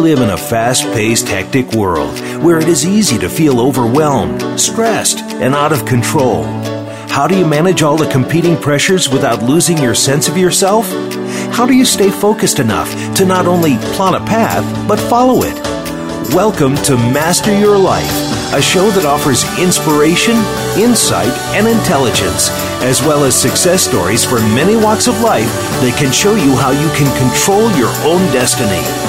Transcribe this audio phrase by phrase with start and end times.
[0.00, 5.18] live in a fast paced, hectic world where it is easy to feel overwhelmed, stressed,
[5.42, 6.44] and out of control.
[7.10, 10.88] How do you manage all the competing pressures without losing your sense of yourself?
[11.52, 15.54] How do you stay focused enough to not only plot a path, but follow it?
[16.32, 20.36] Welcome to Master Your Life, a show that offers inspiration,
[20.80, 22.48] insight, and intelligence,
[22.80, 25.52] as well as success stories from many walks of life
[25.82, 28.99] that can show you how you can control your own destiny.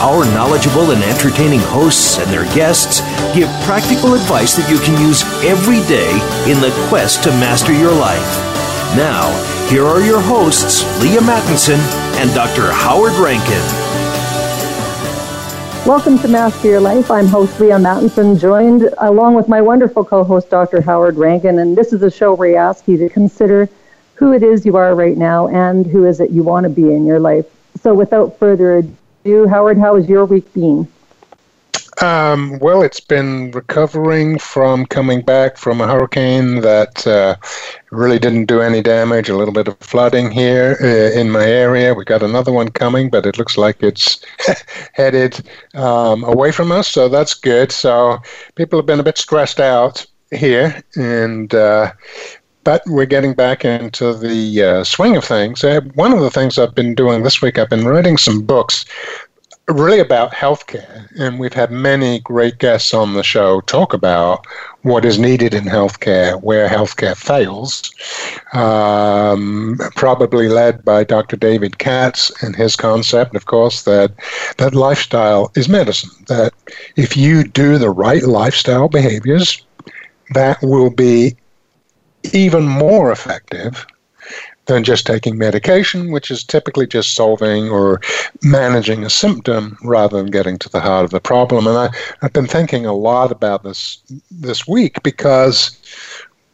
[0.00, 3.00] Our knowledgeable and entertaining hosts and their guests
[3.34, 6.14] give practical advice that you can use every day
[6.46, 8.22] in the quest to master your life.
[8.94, 9.26] Now,
[9.66, 11.82] here are your hosts, Leaha Mattinson
[12.14, 12.70] and Dr.
[12.70, 13.58] Howard Rankin.
[15.84, 17.10] Welcome to Master Your Life.
[17.10, 20.80] I'm host Leaha Mattinson, joined along with my wonderful co host, Dr.
[20.80, 21.58] Howard Rankin.
[21.58, 23.68] And this is a show where we ask you to consider
[24.14, 26.94] who it is you are right now and who is it you want to be
[26.94, 27.46] in your life.
[27.82, 28.94] So, without further ado,
[29.28, 30.88] you, Howard, how has your week been?
[32.00, 37.34] Um, well, it's been recovering from coming back from a hurricane that uh,
[37.90, 39.28] really didn't do any damage.
[39.28, 41.94] A little bit of flooding here uh, in my area.
[41.94, 44.24] We got another one coming, but it looks like it's
[44.92, 45.40] headed
[45.74, 47.72] um, away from us, so that's good.
[47.72, 48.18] So
[48.54, 51.92] people have been a bit stressed out here, and uh,
[52.68, 55.64] but we're getting back into the uh, swing of things.
[55.64, 58.84] Uh, one of the things I've been doing this week, I've been writing some books
[59.68, 61.08] really about healthcare.
[61.18, 64.46] And we've had many great guests on the show talk about
[64.82, 67.90] what is needed in healthcare, where healthcare fails,
[68.52, 71.36] um, probably led by Dr.
[71.36, 74.12] David Katz and his concept, of course, that,
[74.58, 76.52] that lifestyle is medicine, that
[76.96, 79.64] if you do the right lifestyle behaviors,
[80.34, 81.34] that will be
[82.34, 83.86] even more effective
[84.66, 88.00] than just taking medication, which is typically just solving or
[88.42, 91.66] managing a symptom rather than getting to the heart of the problem.
[91.66, 91.88] And I,
[92.22, 94.00] I've been thinking a lot about this
[94.30, 95.76] this week because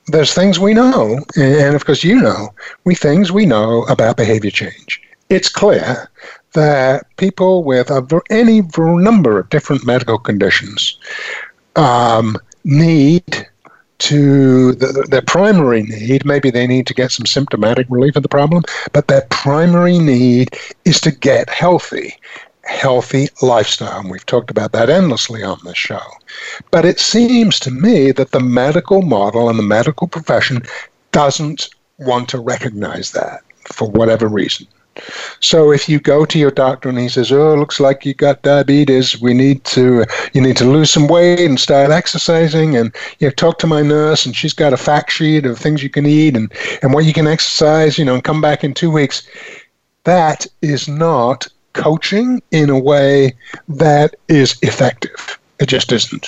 [0.07, 2.55] there's things we know, and of course you know,
[2.85, 5.03] we things we know about behavior change.
[5.29, 6.09] It's clear
[6.53, 10.99] that people with a, any number of different medical conditions
[11.75, 13.49] um, need
[13.99, 16.25] to the, their primary need.
[16.25, 20.57] Maybe they need to get some symptomatic relief of the problem, but their primary need
[20.85, 22.17] is to get healthy.
[22.63, 24.01] Healthy lifestyle.
[24.01, 26.01] And we've talked about that endlessly on this show.
[26.71, 30.63] But it seems to me that the medical model and the medical profession
[31.13, 31.69] doesn't
[31.99, 34.67] want to recognize that for whatever reason.
[35.41, 38.43] So if you go to your doctor and he says, "Oh, looks like you got
[38.43, 39.21] diabetes.
[39.21, 43.33] We need to you need to lose some weight and start exercising." And you know,
[43.33, 46.37] talk to my nurse, and she's got a fact sheet of things you can eat
[46.37, 47.99] and and what you can exercise.
[47.99, 49.27] You know, and come back in two weeks.
[50.05, 53.35] That is not coaching in a way
[53.69, 55.39] that is effective.
[55.59, 56.27] It just isn't.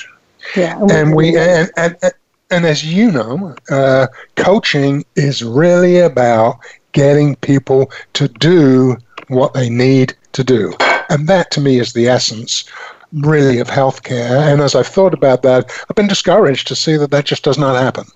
[0.57, 1.97] Yeah, and we and, and,
[2.51, 4.07] and as you know, uh,
[4.37, 6.59] coaching is really about
[6.97, 8.97] getting people to do
[9.29, 10.73] what they need to do.
[11.11, 12.65] And that to me is the essence
[13.13, 14.51] really of healthcare.
[14.51, 17.59] And as I've thought about that, I've been discouraged to see that that just does
[17.59, 18.07] not happen.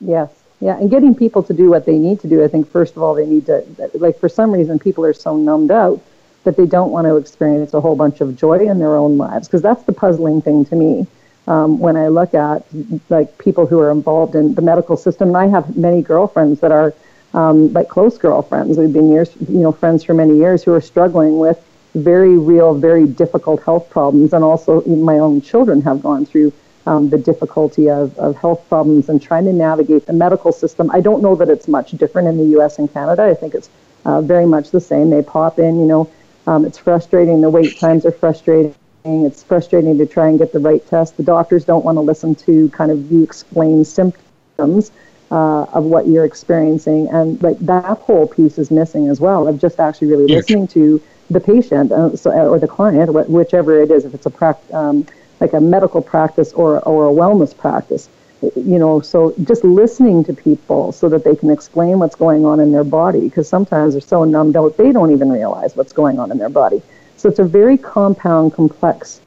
[0.00, 0.28] Yes.
[0.60, 3.02] Yeah, and getting people to do what they need to do, I think, first of
[3.02, 3.64] all, they need to,
[3.94, 6.00] like, for some reason, people are so numbed out
[6.44, 9.48] that they don't want to experience a whole bunch of joy in their own lives.
[9.48, 11.06] Because that's the puzzling thing to me
[11.48, 12.64] um, when I look at,
[13.08, 15.28] like, people who are involved in the medical system.
[15.28, 16.94] And I have many girlfriends that are
[17.34, 18.78] um, like close girlfriends.
[18.78, 21.62] We've been years, you know, friends for many years who are struggling with
[21.94, 26.52] very real, very difficult health problems, and also my own children have gone through
[26.86, 30.90] um, the difficulty of, of health problems and trying to navigate the medical system.
[30.90, 32.78] I don't know that it's much different in the U.S.
[32.78, 33.22] and Canada.
[33.24, 33.70] I think it's
[34.04, 35.10] uh, very much the same.
[35.10, 36.10] They pop in, you know,
[36.46, 37.40] um, it's frustrating.
[37.40, 38.74] The wait times are frustrating.
[39.04, 41.16] It's frustrating to try and get the right test.
[41.16, 44.90] The doctors don't want to listen to kind of you explain symptoms
[45.38, 47.02] uh, of what you're experiencing.
[47.16, 50.36] And like that whole piece is missing as well of just actually really Huge.
[50.38, 50.84] listening to
[51.30, 54.70] the patient uh, so, or the client, wh- whichever it is, if it's a prac-
[54.80, 54.96] um,
[55.40, 58.08] like a medical practice or, or a wellness practice.
[58.56, 62.60] You know, so just listening to people so that they can explain what's going on
[62.60, 66.18] in their body, because sometimes they're so numbed out they don't even realize what's going
[66.18, 66.82] on in their body.
[67.16, 69.20] So it's a very compound, complex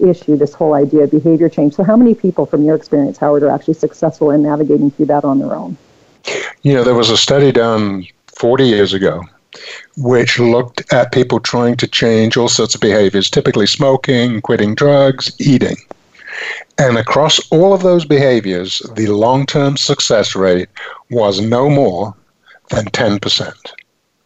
[0.00, 1.74] issue, this whole idea of behavior change.
[1.74, 5.24] So, how many people, from your experience, Howard, are actually successful in navigating through that
[5.24, 5.76] on their own?
[6.62, 9.22] You know, there was a study done 40 years ago
[9.98, 15.30] which looked at people trying to change all sorts of behaviors, typically smoking, quitting drugs,
[15.38, 15.76] eating.
[16.78, 20.68] And across all of those behaviors, the long term success rate
[21.10, 22.14] was no more
[22.70, 23.52] than 10%.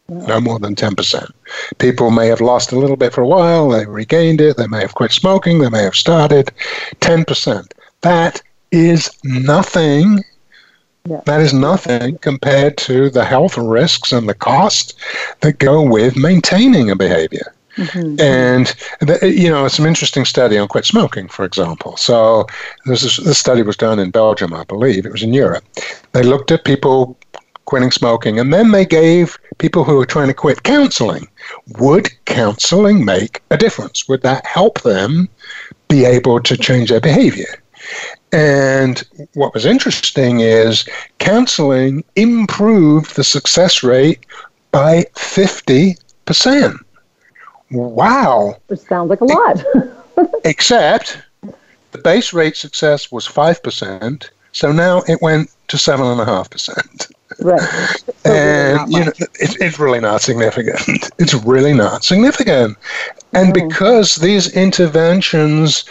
[0.08, 1.30] No more than 10%.
[1.78, 4.80] People may have lost a little bit for a while, they regained it, they may
[4.80, 6.50] have quit smoking, they may have started.
[7.00, 7.72] 10%.
[8.02, 10.22] That is nothing.
[11.08, 11.20] Yeah.
[11.24, 14.98] That is nothing compared to the health risks and the cost
[15.40, 17.52] that go with maintaining a behavior.
[17.76, 18.20] Mm-hmm.
[18.20, 18.66] And
[19.00, 21.96] the, you know, some interesting study on quit smoking, for example.
[21.96, 22.46] So
[22.86, 25.04] this is, this study was done in Belgium, I believe.
[25.04, 25.64] It was in Europe.
[26.12, 27.18] They looked at people
[27.66, 31.28] quitting smoking, and then they gave people who were trying to quit counseling.
[31.78, 34.08] Would counseling make a difference?
[34.08, 35.28] Would that help them
[35.88, 37.62] be able to change their behavior?
[38.32, 39.02] And
[39.34, 40.84] what was interesting is
[41.18, 44.26] counseling improved the success rate
[44.72, 46.76] by 50%.
[47.70, 48.56] Wow.
[48.66, 49.64] Which sounds like a lot.
[50.44, 51.18] Except
[51.92, 57.12] the base rate success was 5%, so now it went to 7.5%.
[57.40, 57.60] Right.
[58.24, 61.10] and you know, it, it's really not significant.
[61.18, 62.76] It's really not significant.
[63.32, 63.68] And mm.
[63.68, 65.84] because these interventions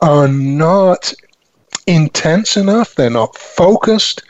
[0.00, 1.12] are not
[1.86, 4.22] intense enough, they're not focused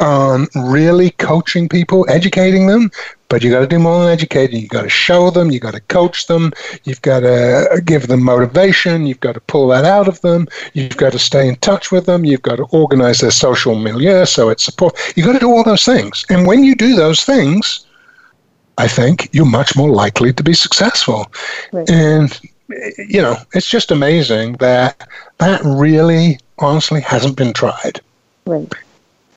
[0.00, 2.90] on really coaching people, educating them,
[3.28, 4.60] but you got to do more than educating.
[4.60, 5.50] You got to show them.
[5.50, 6.52] You got to coach them.
[6.84, 9.06] You've got to give them motivation.
[9.06, 10.46] You've got to pull that out of them.
[10.74, 12.24] You've got to stay in touch with them.
[12.24, 14.96] You've got to organize their social milieu so it's support.
[15.16, 16.24] You got to do all those things.
[16.30, 17.86] And when you do those things,
[18.78, 21.30] I think you're much more likely to be successful.
[21.72, 21.88] Right.
[21.90, 22.38] And
[22.98, 25.08] you know, it's just amazing that
[25.38, 28.00] that really, honestly, hasn't been tried.
[28.44, 28.72] Right.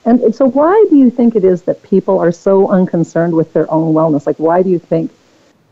[0.10, 3.72] And so, why do you think it is that people are so unconcerned with their
[3.72, 4.26] own wellness?
[4.26, 5.12] Like, why do you think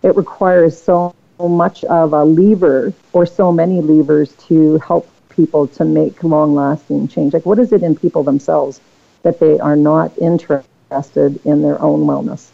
[0.03, 5.85] it requires so much of a lever or so many levers to help people to
[5.85, 7.33] make long lasting change?
[7.33, 8.79] Like, what is it in people themselves
[9.23, 12.51] that they are not interested in their own wellness?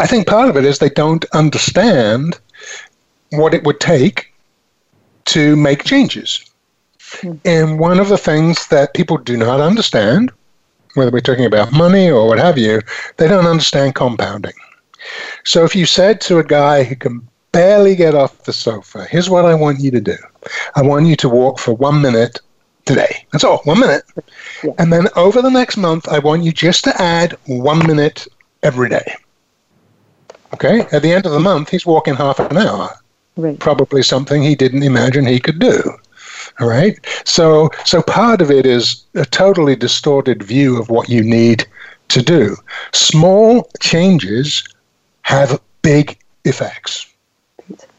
[0.00, 2.40] I think part of it is they don't understand
[3.32, 4.32] what it would take
[5.26, 6.50] to make changes.
[7.00, 7.36] Mm-hmm.
[7.44, 10.32] And one of the things that people do not understand
[10.96, 12.80] whether we're talking about money or what have you,
[13.16, 14.54] they don't understand compounding.
[15.44, 19.30] So if you said to a guy who can barely get off the sofa, here's
[19.30, 20.16] what I want you to do
[20.74, 22.40] I want you to walk for one minute
[22.84, 23.26] today.
[23.32, 24.04] That's all, one minute.
[24.62, 24.72] Yeah.
[24.78, 28.26] And then over the next month, I want you just to add one minute
[28.62, 29.14] every day.
[30.54, 30.80] Okay?
[30.92, 32.90] At the end of the month, he's walking half an hour.
[33.36, 33.58] Right.
[33.58, 35.98] Probably something he didn't imagine he could do.
[36.60, 36.98] All right.
[37.24, 41.66] So, so part of it is a totally distorted view of what you need
[42.08, 42.56] to do.
[42.92, 44.66] Small changes
[45.22, 47.12] have big effects.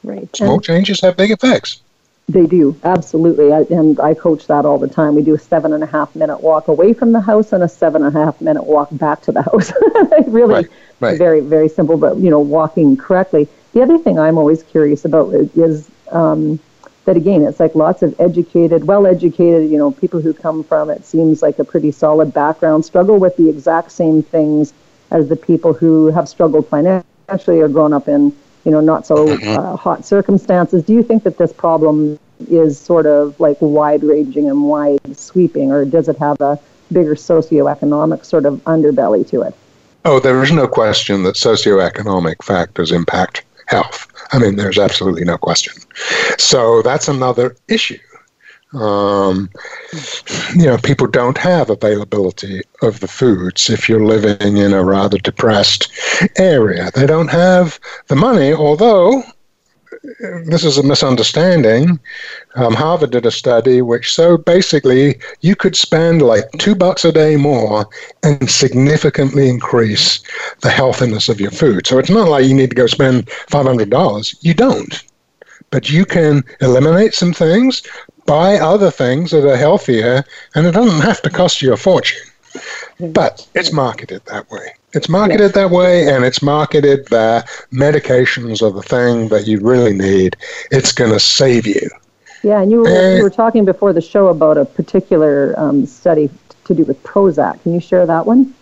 [0.04, 0.34] Right.
[0.36, 1.82] Small and changes have big effects.
[2.30, 3.54] They do, absolutely.
[3.54, 5.16] I, and I coach that all the time.
[5.16, 7.70] We do a seven and a half minute walk away from the house and a
[7.70, 9.72] seven and a half minute walk back to the house.
[10.28, 10.68] really right,
[11.00, 11.18] right.
[11.18, 13.48] very, very simple, but, you know, walking correctly.
[13.72, 16.60] The other thing I'm always curious about is um,
[17.08, 20.90] that again, it's like lots of educated, well educated, you know, people who come from
[20.90, 24.74] it seems like a pretty solid background struggle with the exact same things
[25.10, 29.26] as the people who have struggled financially or grown up in, you know, not so
[29.26, 29.58] mm-hmm.
[29.58, 30.84] uh, hot circumstances.
[30.84, 32.20] Do you think that this problem
[32.50, 36.60] is sort of like wide ranging and wide sweeping, or does it have a
[36.92, 39.56] bigger socioeconomic sort of underbelly to it?
[40.04, 44.08] Oh, there is no question that socioeconomic factors impact health.
[44.32, 45.74] I mean, there's absolutely no question.
[46.38, 48.00] So that's another issue.
[48.74, 49.50] Um,
[50.56, 55.18] you know, people don't have availability of the foods if you're living in a rather
[55.18, 55.90] depressed
[56.38, 56.92] area.
[56.94, 59.24] They don't have the money, although
[60.46, 62.00] this is a misunderstanding.
[62.56, 67.12] Um, Harvard did a study which so basically you could spend like two bucks a
[67.12, 67.88] day more
[68.24, 70.22] and significantly increase
[70.62, 71.88] the healthiness of your food.
[71.88, 74.36] So it's not like you need to go spend $500.
[74.42, 75.04] You don't.
[75.70, 77.84] But you can eliminate some things,
[78.26, 80.24] buy other things that are healthier,
[80.56, 82.26] and it doesn't have to cost you a fortune.
[83.00, 84.74] But it's marketed that way.
[84.94, 89.94] It's marketed that way, and it's marketed that medications are the thing that you really
[89.94, 90.38] need.
[90.72, 91.90] It's going to save you.
[92.44, 95.86] Yeah, and you were, and, you were talking before the show about a particular um,
[95.86, 96.30] study
[96.66, 97.62] to do with Prozac.
[97.64, 98.54] Can you share that one?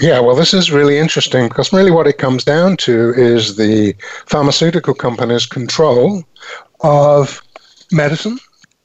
[0.00, 3.94] Yeah, well, this is really interesting because really what it comes down to is the
[4.26, 6.22] pharmaceutical companies' control
[6.80, 7.42] of
[7.90, 8.38] medicine.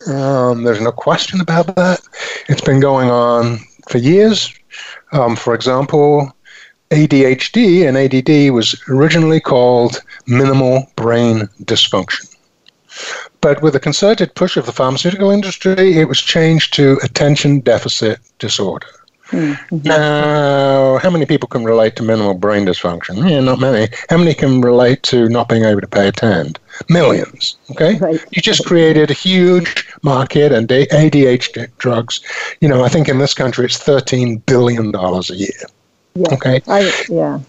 [0.07, 2.01] Um, there's no question about that.
[2.49, 4.53] It's been going on for years.
[5.13, 6.35] Um, for example,
[6.89, 12.35] ADHD and ADD was originally called minimal brain dysfunction.
[13.41, 18.19] But with a concerted push of the pharmaceutical industry, it was changed to attention deficit
[18.39, 18.87] disorder.
[19.33, 19.77] Mm-hmm.
[19.87, 23.29] Now, how many people can relate to minimal brain dysfunction?
[23.29, 23.91] Yeah, not many.
[24.09, 26.59] How many can relate to not being able to pay attend?
[26.87, 27.57] Millions.
[27.71, 28.23] Okay, right.
[28.31, 32.21] you just created a huge market and ADHD drugs.
[32.61, 35.61] You know, I think in this country it's thirteen billion dollars a year.
[36.15, 36.33] Yeah.
[36.33, 36.61] Okay.
[36.67, 37.39] I, yeah.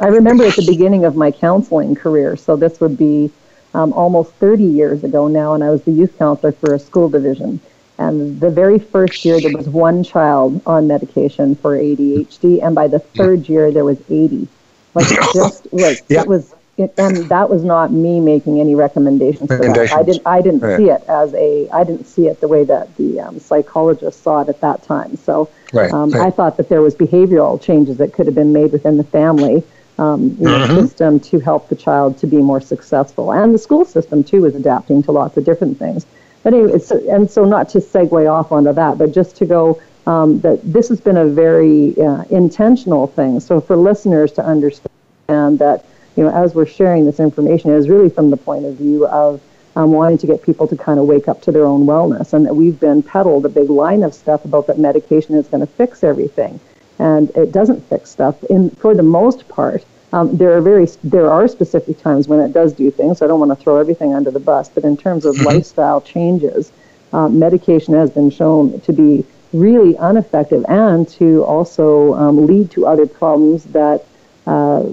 [0.00, 3.32] I remember at the beginning of my counseling career, so this would be
[3.74, 7.08] um, almost 30 years ago now, and I was the youth counselor for a school
[7.08, 7.60] division.
[7.98, 12.86] And the very first year, there was one child on medication for ADHD, and by
[12.86, 14.46] the third year, there was 80.
[14.94, 16.22] Like it just was, yeah.
[16.22, 19.92] it was, it, and that was not me making any recommendations for that.
[19.92, 22.96] I didn't, I didn't see it as a, I didn't see it the way that
[22.96, 25.16] the um, psychologist saw it at that time.
[25.16, 25.92] So right.
[25.92, 26.28] Um, right.
[26.28, 29.64] I thought that there was behavioral changes that could have been made within the family
[29.98, 30.80] um, you know, mm-hmm.
[30.80, 33.32] system to help the child to be more successful.
[33.32, 36.06] And the school system, too, is adapting to lots of different things.
[36.48, 40.40] But anyway, and so not to segue off onto that, but just to go um,
[40.40, 43.38] that this has been a very uh, intentional thing.
[43.40, 45.84] So for listeners to understand that,
[46.16, 49.06] you know, as we're sharing this information, it is really from the point of view
[49.08, 49.42] of
[49.76, 52.46] um, wanting to get people to kind of wake up to their own wellness, and
[52.46, 55.70] that we've been peddled a big line of stuff about that medication is going to
[55.70, 56.58] fix everything
[56.98, 58.42] and it doesn't fix stuff.
[58.44, 62.52] In for the most part, um, there are very there are specific times when it
[62.52, 63.20] does do things.
[63.20, 65.46] I don't want to throw everything under the bus, but in terms of mm-hmm.
[65.46, 66.72] lifestyle changes,
[67.12, 72.86] uh, medication has been shown to be really ineffective and to also um, lead to
[72.86, 74.04] other problems that
[74.46, 74.84] uh,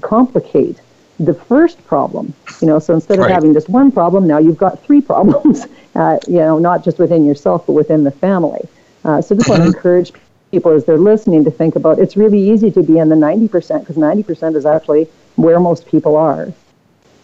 [0.00, 0.80] complicate
[1.18, 2.34] the first problem.
[2.60, 3.32] You know, so instead of right.
[3.32, 5.66] having just one problem, now you've got three problems.
[5.94, 8.68] Uh, you know, not just within yourself, but within the family.
[9.04, 9.76] Uh, so just want to mm-hmm.
[9.76, 10.12] encourage
[10.56, 13.80] people as they're listening to think about it's really easy to be in the 90%
[13.80, 16.50] because 90% is actually where most people are.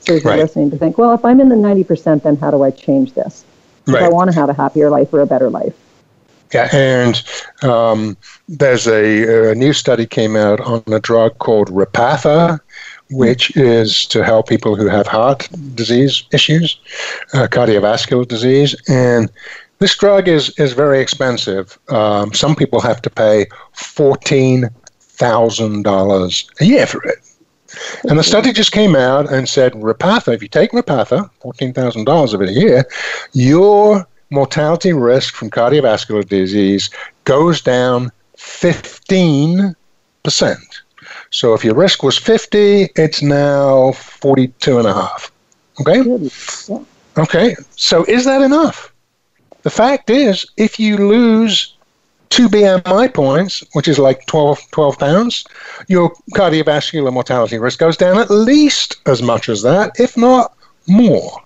[0.01, 2.63] So if you're listening to think, well, if I'm in the 90%, then how do
[2.63, 3.47] I change this?
[3.87, 4.03] Right.
[4.03, 5.75] If I want to have a happier life or a better life.
[6.53, 7.23] Yeah, and
[7.63, 12.61] um, there's a, a, new study came out on a drug called Repatha,
[13.11, 16.79] which is to help people who have heart disease issues,
[17.33, 19.31] uh, cardiovascular disease, and
[19.83, 21.77] this drug is, is very expensive.
[21.89, 27.19] Um, some people have to pay $14,000 a year for it.
[28.09, 32.43] And the study just came out and said Repatha, if you take Repatha, $14,000 of
[32.43, 32.85] it a year,
[33.33, 36.89] your mortality risk from cardiovascular disease
[37.25, 39.75] goes down 15%.
[41.31, 45.33] So if your risk was 50, it's now 42 and a half.
[45.81, 46.03] Okay?
[47.19, 47.57] Okay.
[47.75, 48.92] So is that enough?
[49.63, 51.75] The fact is, if you lose
[52.31, 55.45] two BMI points, which is like 12, 12 pounds,
[55.89, 60.55] your cardiovascular mortality risk goes down at least as much as that, if not
[60.89, 61.43] more.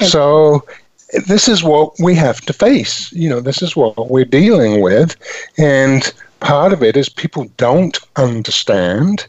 [0.00, 0.64] So
[1.26, 3.12] this is what we have to face.
[3.12, 5.16] You know, this is what we're dealing with.
[5.58, 9.26] And part of it is people don't understand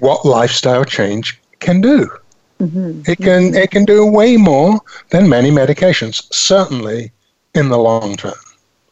[0.00, 2.10] what lifestyle change can do.
[2.58, 3.02] Mm-hmm.
[3.06, 6.26] It can it can do way more than many medications.
[6.32, 7.12] Certainly
[7.54, 8.34] in the long term.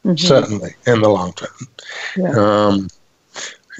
[0.05, 0.17] Mm-hmm.
[0.17, 1.51] Certainly in the long term.
[2.17, 2.31] Yeah.
[2.31, 2.89] Um,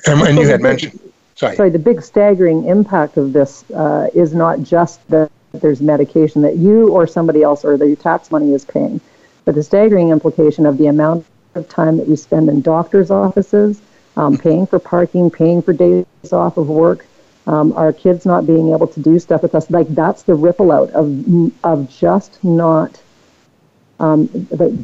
[0.07, 0.99] and, and you had mentioned.
[1.37, 1.55] Sorry.
[1.55, 1.71] Sorry.
[1.71, 6.91] The big staggering impact of this uh, is not just that there's medication that you
[6.91, 9.01] or somebody else or that your tax money is paying,
[9.45, 13.81] but the staggering implication of the amount of time that we spend in doctors' offices,
[14.17, 17.07] um, paying for parking, paying for days off of work,
[17.47, 19.71] um, our kids not being able to do stuff with us.
[19.71, 23.01] Like that's the ripple out of of just not
[24.01, 24.27] um,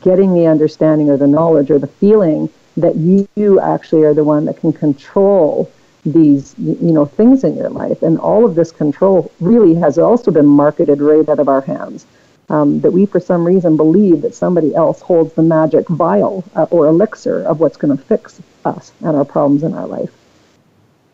[0.02, 4.46] getting the understanding or the knowledge or the feeling that you actually are the one
[4.46, 5.70] that can control
[6.04, 8.02] these you know things in your life.
[8.02, 12.06] And all of this control really has also been marketed right out of our hands.
[12.48, 16.66] Um, that we for some reason believe that somebody else holds the magic vial uh,
[16.70, 20.10] or elixir of what's going to fix us and our problems in our life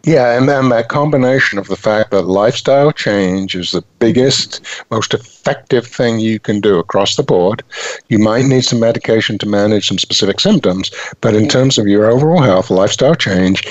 [0.08, 5.12] yeah, and then that combination of the fact that lifestyle change is the biggest, most
[5.12, 7.62] effective thing you can do across the board.
[8.08, 12.06] You might need some medication to manage some specific symptoms, but in terms of your
[12.10, 13.62] overall health, lifestyle change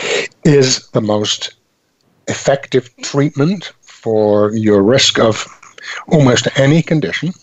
[0.46, 1.56] is the most
[2.28, 5.48] effective treatment for your risk of
[6.10, 7.34] almost any condition.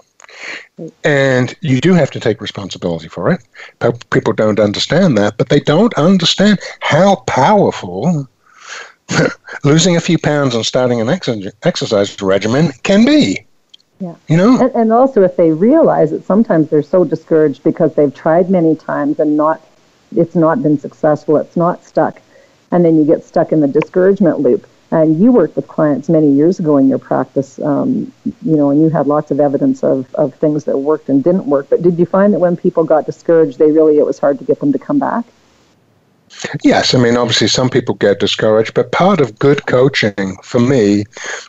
[1.02, 3.44] And you do have to take responsibility for it.
[4.10, 8.28] People don't understand that, but they don't understand how powerful
[9.64, 11.28] losing a few pounds and starting an ex-
[11.62, 13.44] exercise regimen can be.
[14.00, 14.14] Yeah.
[14.28, 14.60] You know?
[14.60, 18.74] And, and, also, if they realize that sometimes they're so discouraged because they've tried many
[18.74, 19.60] times and not,
[20.14, 22.20] it's not been successful, it's not stuck,
[22.70, 24.68] and then you get stuck in the discouragement loop.
[24.90, 28.80] And you worked with clients many years ago in your practice, um, you know, and
[28.80, 31.68] you had lots of evidence of, of things that worked and didn't work.
[31.68, 34.44] But did you find that when people got discouraged, they really, it was hard to
[34.44, 35.24] get them to come back?
[36.62, 41.04] Yes, I mean, obviously, some people get discouraged, but part of good coaching for me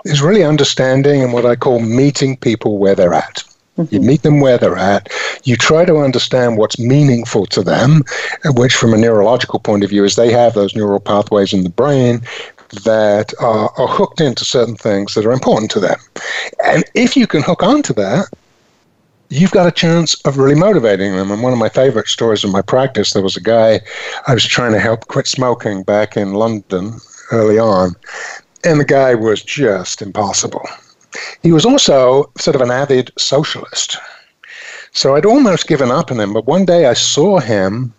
[0.05, 3.43] is really understanding and what I call meeting people where they're at.
[3.77, 3.93] Mm-hmm.
[3.93, 5.09] You meet them where they're at.
[5.43, 8.03] You try to understand what's meaningful to them,
[8.45, 11.69] which, from a neurological point of view, is they have those neural pathways in the
[11.69, 12.21] brain
[12.83, 15.99] that are, are hooked into certain things that are important to them.
[16.63, 18.27] And if you can hook onto that,
[19.29, 21.31] you've got a chance of really motivating them.
[21.31, 23.81] And one of my favorite stories in my practice, there was a guy
[24.27, 26.99] I was trying to help quit smoking back in London
[27.31, 27.95] early on,
[28.63, 30.67] and the guy was just impossible.
[31.41, 33.97] He was also sort of an avid socialist.
[34.91, 37.93] So I'd almost given up on him, but one day I saw him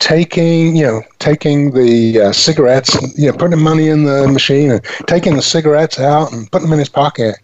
[0.00, 4.84] taking, you know, taking the uh, cigarettes, you know, putting money in the machine and
[5.06, 7.36] taking the cigarettes out and putting them in his pocket.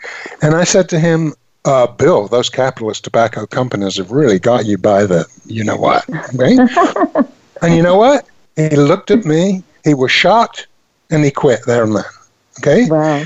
[0.43, 4.79] And I said to him, uh, Bill, those capitalist tobacco companies have really got you
[4.79, 6.59] by the you know what, right?
[7.63, 8.27] and you know what?
[8.57, 10.67] He looked at me, he was shocked,
[11.11, 12.05] and he quit there and then.
[12.59, 12.87] Okay?
[12.89, 13.25] Wow.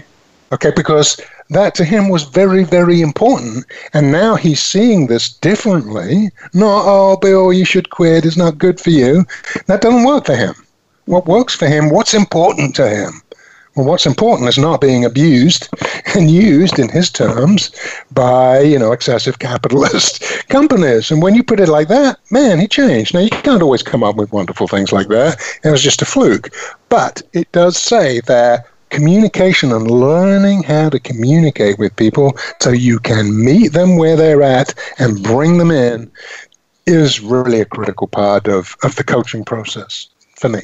[0.53, 1.19] Okay, because
[1.51, 3.65] that to him was very, very important.
[3.95, 6.31] And now he's seeing this differently.
[6.53, 9.25] Not, oh, Bill, you should quit, it's not good for you.
[9.67, 10.55] That doesn't work for him.
[11.07, 13.23] What works for him, what's important to him?
[13.75, 15.69] Well, what's important is not being abused
[16.15, 17.71] and used in his terms
[18.11, 21.11] by, you know, excessive capitalist companies.
[21.11, 23.15] And when you put it like that, man, he changed.
[23.15, 25.41] Now, you can't always come up with wonderful things like that.
[25.65, 26.51] It was just a fluke.
[26.91, 32.99] But it does say that communication and learning how to communicate with people so you
[32.99, 36.11] can meet them where they're at and bring them in
[36.85, 40.12] is really a critical part of, of the coaching process
[40.43, 40.63] for me.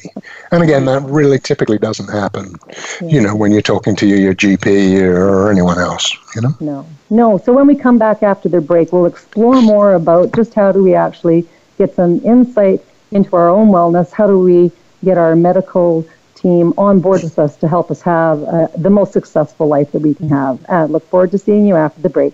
[0.51, 2.55] And again, that really typically doesn't happen,
[3.01, 3.07] yeah.
[3.07, 6.53] you know, when you're talking to your, your GP or anyone else, you know?
[6.59, 7.37] No, no.
[7.39, 10.83] So when we come back after the break, we'll explore more about just how do
[10.83, 14.11] we actually get some insight into our own wellness.
[14.11, 14.71] How do we
[15.03, 16.05] get our medical
[16.35, 20.01] team on board with us to help us have uh, the most successful life that
[20.01, 20.59] we can have.
[20.69, 22.33] Uh, look forward to seeing you after the break.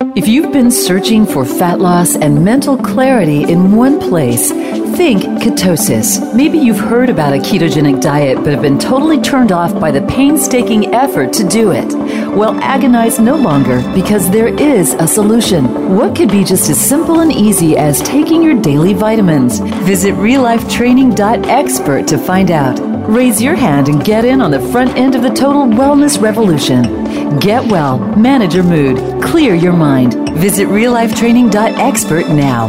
[0.00, 4.52] If you've been searching for fat loss and mental clarity in one place,
[4.96, 6.34] think ketosis.
[6.34, 10.02] Maybe you've heard about a ketogenic diet but have been totally turned off by the
[10.02, 11.92] painstaking effort to do it.
[12.28, 15.96] Well, agonize no longer because there is a solution.
[15.96, 19.58] What could be just as simple and easy as taking your daily vitamins?
[19.58, 22.87] Visit reallifetraining.expert to find out.
[23.08, 27.38] Raise your hand and get in on the front end of the total wellness revolution.
[27.38, 30.28] Get well, manage your mood, clear your mind.
[30.36, 32.68] Visit reallifetraining.expert now.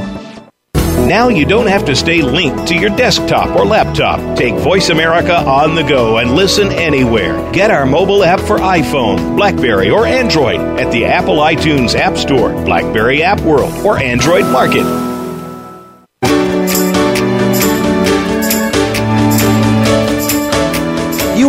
[1.05, 4.37] Now you don't have to stay linked to your desktop or laptop.
[4.37, 7.51] Take Voice America on the go and listen anywhere.
[7.51, 12.53] Get our mobile app for iPhone, Blackberry, or Android at the Apple iTunes App Store,
[12.63, 15.08] Blackberry App World, or Android Market.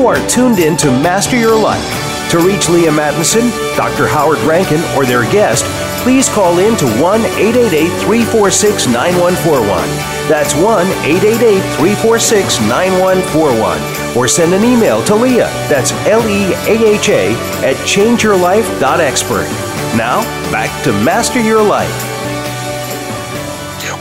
[0.01, 1.85] You are tuned in to Master Your Life.
[2.31, 4.07] To reach Leaha Mattinson, Dr.
[4.07, 5.63] Howard Rankin, or their guest,
[6.03, 9.69] please call in to 1 888 346 9141.
[10.27, 14.17] That's 1 888 346 9141.
[14.17, 15.53] Or send an email to Leaha.
[15.69, 19.51] That's L E A H A at changeyourlife.expert.
[19.99, 22.10] Now, back to Master Your Life.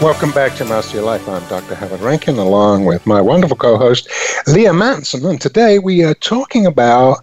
[0.02, 1.28] Welcome back to Master Your Life.
[1.28, 1.76] I'm Dr.
[1.76, 4.08] Howard Rankin, along with my wonderful co host,
[4.48, 5.30] Leaha Mattinson.
[5.30, 7.18] And today we are talking about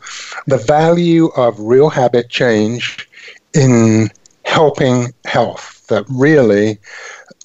[0.47, 3.09] the value of real habit change
[3.55, 4.11] in
[4.45, 6.79] helping health, that really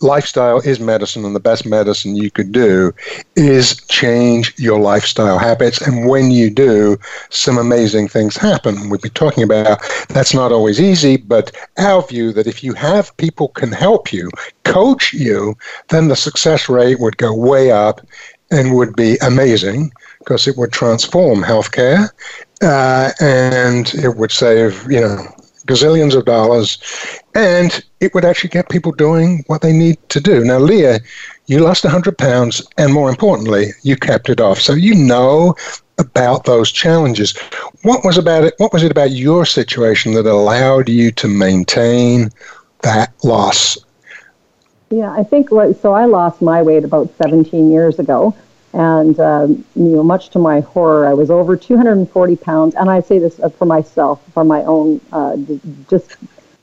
[0.01, 2.93] lifestyle is medicine, and the best medicine you could do
[3.35, 5.81] is change your lifestyle habits.
[5.81, 6.97] And when you do,
[7.29, 8.89] some amazing things happen.
[8.89, 13.15] We've been talking about that's not always easy, but our view that if you have
[13.17, 14.29] people can help you,
[14.63, 15.55] coach you,
[15.89, 18.01] then the success rate would go way up
[18.51, 22.09] and would be amazing because it would transform healthcare
[22.61, 25.25] uh, and it would save, you know,
[25.71, 26.77] gazillions of dollars,
[27.35, 30.43] and it would actually get people doing what they need to do.
[30.43, 30.99] Now, Leaha,
[31.47, 34.59] you lost 100 pounds, and more importantly, you kept it off.
[34.59, 35.55] So you know
[35.97, 37.37] about those challenges.
[37.83, 38.53] What was about it?
[38.57, 42.29] What was it about your situation that allowed you to maintain
[42.81, 43.77] that loss?
[44.89, 45.93] Yeah, I think so.
[45.93, 48.35] I lost my weight about 17 years ago,
[48.73, 52.75] And um, you know, much to my horror, I was over 240 pounds.
[52.75, 55.37] And I say this uh, for myself, for my own uh,
[55.89, 56.15] just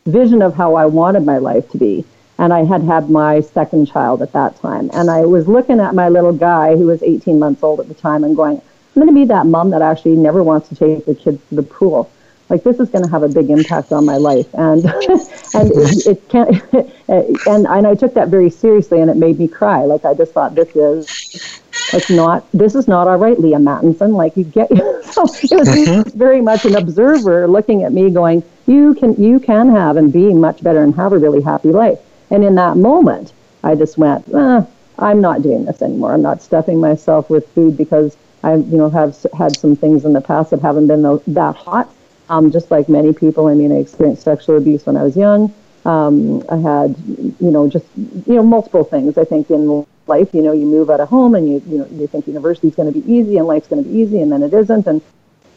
[0.07, 2.05] vision of how I wanted my life to be.
[2.39, 4.91] And I had had my second child at that time.
[4.95, 7.95] And I was looking at my little guy, who was 18 months old at the
[7.95, 11.05] time, and going, I'm going to be that mom that actually never wants to take
[11.05, 12.11] the kids to the pool
[12.49, 14.85] like this is going to have a big impact on my life and
[15.55, 16.63] and it, it can't
[17.47, 20.33] and and I took that very seriously and it made me cry like I just
[20.33, 21.61] thought this is
[21.93, 25.69] like not this is not all right Leaha Mattinson like you get so it was
[25.69, 26.19] mm-hmm.
[26.19, 30.33] very much an observer looking at me going you can you can have and be
[30.35, 31.99] much better and have a really happy life
[32.31, 33.33] and in that moment
[33.65, 34.63] I just went eh,
[34.99, 38.91] I'm not doing this anymore I'm not stuffing myself with food because I you know
[38.91, 41.93] have had some things in the past that haven't been that hot
[42.29, 45.53] um, just like many people, I mean, I experienced sexual abuse when I was young.
[45.85, 49.17] Um, I had, you know, just, you know, multiple things.
[49.17, 51.87] I think in life, you know, you move out of home and you, you know,
[51.91, 54.33] you think university is going to be easy and life's going to be easy and
[54.33, 54.87] then it isn't.
[54.87, 55.03] And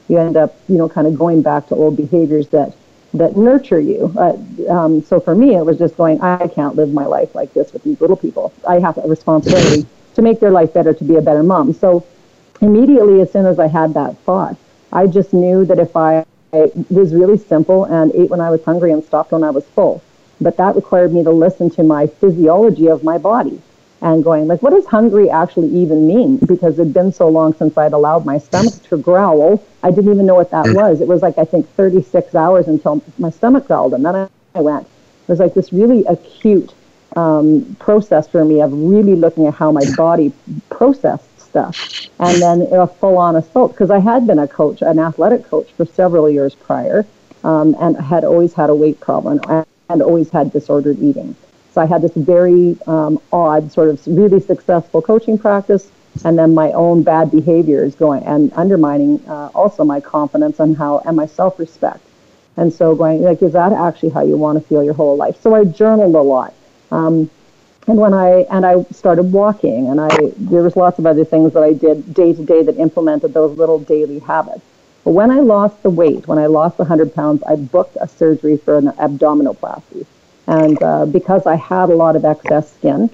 [0.07, 2.75] you end up, you know, kind of going back to old behaviors that,
[3.13, 4.13] that nurture you.
[4.17, 4.37] Uh,
[4.71, 7.71] um, so for me, it was just going, I can't live my life like this
[7.73, 8.53] with these little people.
[8.67, 9.85] I have a responsibility
[10.15, 11.73] to make their life better, to be a better mom.
[11.73, 12.05] So
[12.61, 14.57] immediately, as soon as I had that thought,
[14.91, 18.61] I just knew that if I I was really simple and ate when I was
[18.65, 20.03] hungry and stopped when I was full.
[20.41, 23.61] But that required me to listen to my physiology of my body
[24.01, 26.37] and going, like, what does hungry actually even mean?
[26.37, 29.63] Because it'd been so long since I'd allowed my stomach to growl.
[29.83, 31.01] I didn't even know what that was.
[31.01, 33.93] It was like, I think, 36 hours until my stomach growled.
[33.93, 34.87] And then I went.
[34.87, 36.73] It was like this really acute
[37.15, 40.33] um, process for me of really looking at how my body
[40.69, 42.09] processed stuff.
[42.19, 45.71] And then a full on assault, because I had been a coach, an athletic coach
[45.73, 47.05] for several years prior,
[47.43, 49.39] um, and had always had a weight problem
[49.89, 51.35] and always had disordered eating.
[51.73, 55.89] So I had this very um, odd, sort of really successful coaching practice,
[56.25, 60.99] and then my own bad behaviors going and undermining uh, also my confidence and how
[61.05, 62.03] and my self respect.
[62.57, 65.39] And so going like, is that actually how you want to feel your whole life?
[65.41, 66.53] So I journaled a lot.
[66.91, 67.29] Um,
[67.87, 71.53] and when I and I started walking, and I there was lots of other things
[71.53, 74.61] that I did day to day that implemented those little daily habits.
[75.03, 78.07] But when I lost the weight, when I lost the 100 pounds, I booked a
[78.07, 80.05] surgery for an abdominoplasty.
[80.47, 83.09] And uh, because I had a lot of excess skin,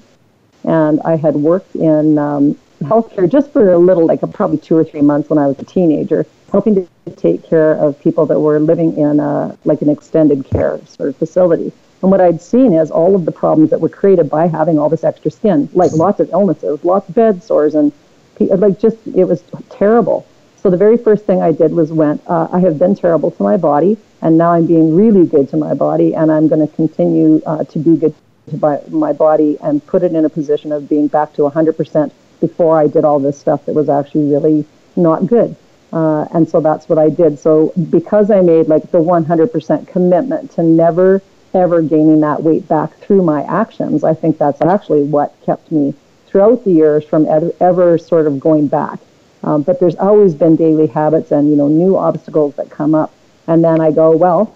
[0.63, 4.83] and I had worked in um, healthcare just for a little, like probably two or
[4.83, 8.59] three months when I was a teenager, helping to take care of people that were
[8.59, 11.71] living in a, like an extended care sort of facility.
[12.01, 14.89] And what I'd seen is all of the problems that were created by having all
[14.89, 17.91] this extra skin, like lots of illnesses, lots of bed sores, and
[18.39, 20.25] like just it was terrible.
[20.57, 23.43] So the very first thing I did was went, uh, I have been terrible to
[23.43, 26.73] my body, and now I'm being really good to my body, and I'm going to
[26.75, 28.15] continue uh, to be good
[28.49, 32.11] to my, my body and put it in a position of being back to 100%
[32.39, 34.65] before I did all this stuff that was actually really
[34.95, 35.55] not good.
[35.93, 37.39] Uh, and so that's what I did.
[37.39, 41.21] So because I made like the 100% commitment to never
[41.53, 44.03] ever gaining that weight back through my actions.
[44.03, 45.93] I think that's actually what kept me
[46.27, 48.99] throughout the years from ever, ever sort of going back.
[49.47, 53.13] Um, but there's always been daily habits and you know new obstacles that come up,
[53.47, 54.53] and then I go, well,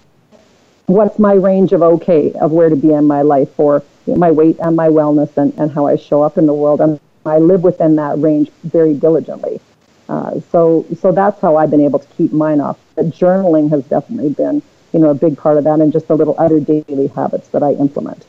[0.88, 4.58] what's my range of okay of where to be in my life for my weight
[4.60, 7.64] and my wellness and, and how I show up in the world, and I live
[7.64, 9.62] within that range very diligently.
[10.10, 12.78] Uh, so so that's how I've been able to keep mine off.
[12.96, 14.62] But journaling has definitely been
[14.94, 17.64] you know, a big part of that and just the little other daily habits that
[17.64, 18.26] I implement.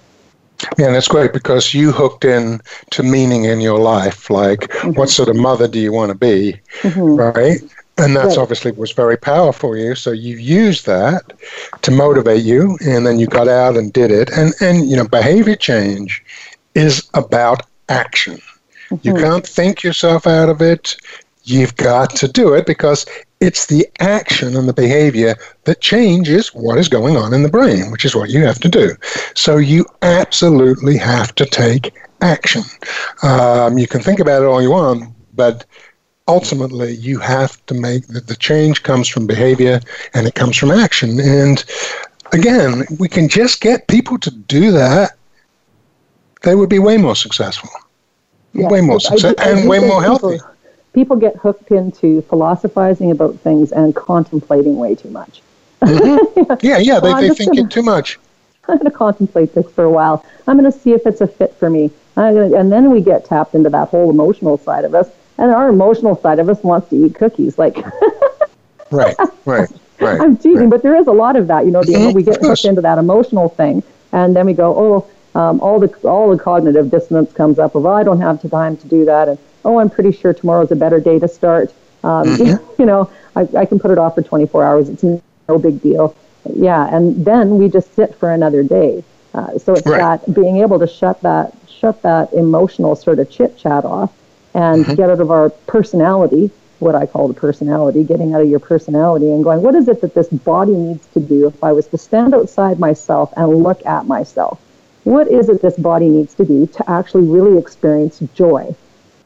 [0.79, 4.91] Yeah, and that's great because you hooked in to meaning in your life, like mm-hmm.
[4.93, 7.01] what sort of mother do you want to be, mm-hmm.
[7.01, 7.61] right?
[7.99, 8.43] And that's right.
[8.43, 9.95] obviously was very powerful for you.
[9.95, 11.33] So you used that
[11.83, 14.31] to motivate you, and then you got out and did it.
[14.31, 16.25] And and you know, behavior change
[16.75, 18.41] is about action.
[18.91, 19.07] Mm-hmm.
[19.07, 20.97] You can't think yourself out of it.
[21.45, 23.05] You've got to do it because
[23.43, 27.91] it's the action and the behavior that changes what is going on in the brain,
[27.91, 28.95] which is what you have to do.
[29.35, 32.63] So you absolutely have to take action.
[33.25, 35.65] Um, you can think about it all you want, but
[36.29, 39.81] ultimately you have to make that the change comes from behavior
[40.15, 41.19] and it comes from action.
[41.19, 41.65] And
[42.31, 45.17] again, we can just get people to do that,
[46.43, 47.71] they would be way more successful.
[48.53, 50.52] Yeah, way more successful and way more healthy people
[50.95, 55.43] get hooked into philosophizing about things and contemplating way too much.
[55.81, 56.53] Mm-hmm.
[56.67, 58.19] yeah, yeah, they, they think gonna, it too much.
[58.69, 60.25] I'm going to contemplate this for a while.
[60.47, 61.91] I'm going to see if it's a fit for me.
[62.15, 65.09] Gonna, and then we get tapped into that whole emotional side of us.
[65.39, 67.59] And our emotional side of us wants to eat cookies.
[67.59, 67.77] Like,
[68.91, 70.21] right, right, right.
[70.21, 70.71] I'm teasing, right.
[70.71, 71.65] but there is a lot of that.
[71.65, 74.75] You know, the, mm-hmm, we get hooked into that emotional thing, and then we go,
[75.35, 78.43] oh, um, all the all the cognitive dissonance comes up of, well, I don't have
[78.43, 81.29] the time to do that, and oh, I'm pretty sure tomorrow's a better day to
[81.29, 81.73] start.
[82.05, 82.69] Um, mm-hmm.
[82.83, 84.89] You know, I, I can put it off for 24 hours.
[84.89, 86.17] It's no big deal.
[86.53, 89.05] Yeah, and then we just sit for another day.
[89.35, 90.21] Uh, so it's right.
[90.21, 94.13] that being able to shut that shut that emotional sort of chit chat off
[94.55, 94.95] and mm-hmm.
[94.95, 99.31] get out of our personality, what I call the personality, getting out of your personality
[99.31, 101.99] and going, what is it that this body needs to do if I was to
[101.99, 104.61] stand outside myself and look at myself?
[105.05, 108.75] What is it this body needs to do to actually really experience joy?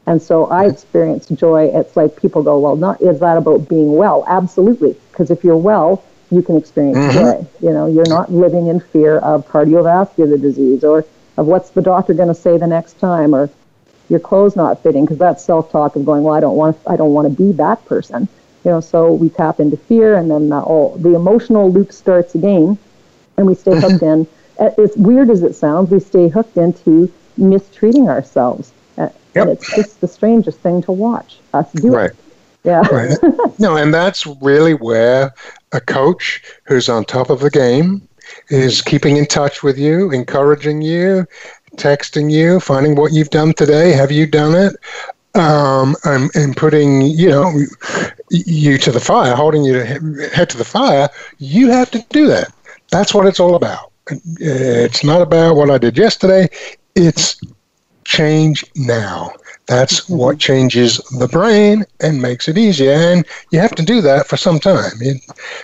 [0.07, 1.69] And so I experience joy.
[1.73, 4.23] It's like people go, well, not is that about being well?
[4.27, 7.17] Absolutely, because if you're well, you can experience mm-hmm.
[7.17, 7.47] joy.
[7.61, 11.05] You know, you're not living in fear of cardiovascular disease or
[11.37, 13.49] of what's the doctor going to say the next time or
[14.09, 16.95] your clothes not fitting because that's self-talk of going well i don't want to, i
[16.95, 18.27] don't want to be that person
[18.63, 22.35] you know so we tap into fear and then uh, oh, the emotional loop starts
[22.35, 22.77] again
[23.37, 28.09] and we stay hooked in as weird as it sounds we stay hooked into mistreating
[28.09, 29.13] ourselves uh, yep.
[29.35, 32.11] and it's just the strangest thing to watch us do right.
[32.11, 32.15] it
[32.63, 33.17] yeah right.
[33.59, 35.33] no and that's really where
[35.71, 38.07] a coach who's on top of the game
[38.49, 41.25] is keeping in touch with you, encouraging you,
[41.75, 43.91] texting you, finding what you've done today.
[43.91, 44.75] Have you done it?
[45.35, 47.53] Um, and, and putting you know
[48.31, 49.85] you to the fire, holding you to
[50.33, 51.09] head to the fire.
[51.37, 52.51] You have to do that.
[52.91, 53.91] That's what it's all about.
[54.39, 56.49] It's not about what I did yesterday.
[56.95, 57.39] It's
[58.07, 59.33] change now.
[59.67, 60.17] That's mm-hmm.
[60.17, 62.93] what changes the brain and makes it easier.
[62.93, 64.93] And you have to do that for some time.
[65.01, 65.15] You,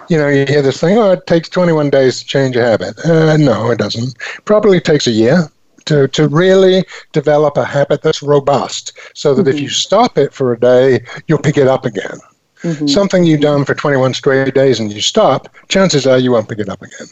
[0.10, 3.00] you know, you hear this thing, oh, it takes 21 days to change a habit.
[3.06, 4.18] Uh, no, it doesn't.
[4.44, 5.50] Probably takes a year
[5.86, 9.58] to, to really develop a habit that's robust so that mm-hmm.
[9.58, 12.20] if you stop it for a day, you'll pick it up again.
[12.62, 12.88] Mm-hmm.
[12.88, 16.60] Something you've done for 21 straight days and you stop, chances are you won't pick
[16.60, 17.08] it up again.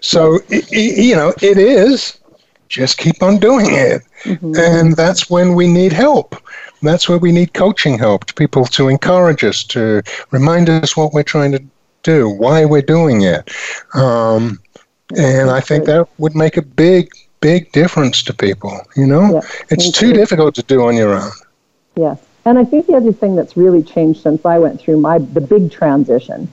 [0.00, 0.72] So, yes.
[0.72, 2.19] it, you know, it is
[2.70, 4.02] just keep on doing it.
[4.22, 4.54] Mm-hmm.
[4.56, 6.36] And that's when we need help.
[6.82, 11.24] That's where we need coaching help, people to encourage us, to remind us what we're
[11.24, 11.62] trying to
[12.02, 13.50] do, why we're doing it.
[13.94, 14.60] Um,
[15.18, 18.80] and I think that would make a big, big difference to people.
[18.96, 21.32] You know, yeah, it's too difficult to do on your own.
[21.96, 22.18] Yes.
[22.46, 25.42] And I think the other thing that's really changed since I went through my the
[25.42, 26.50] big transition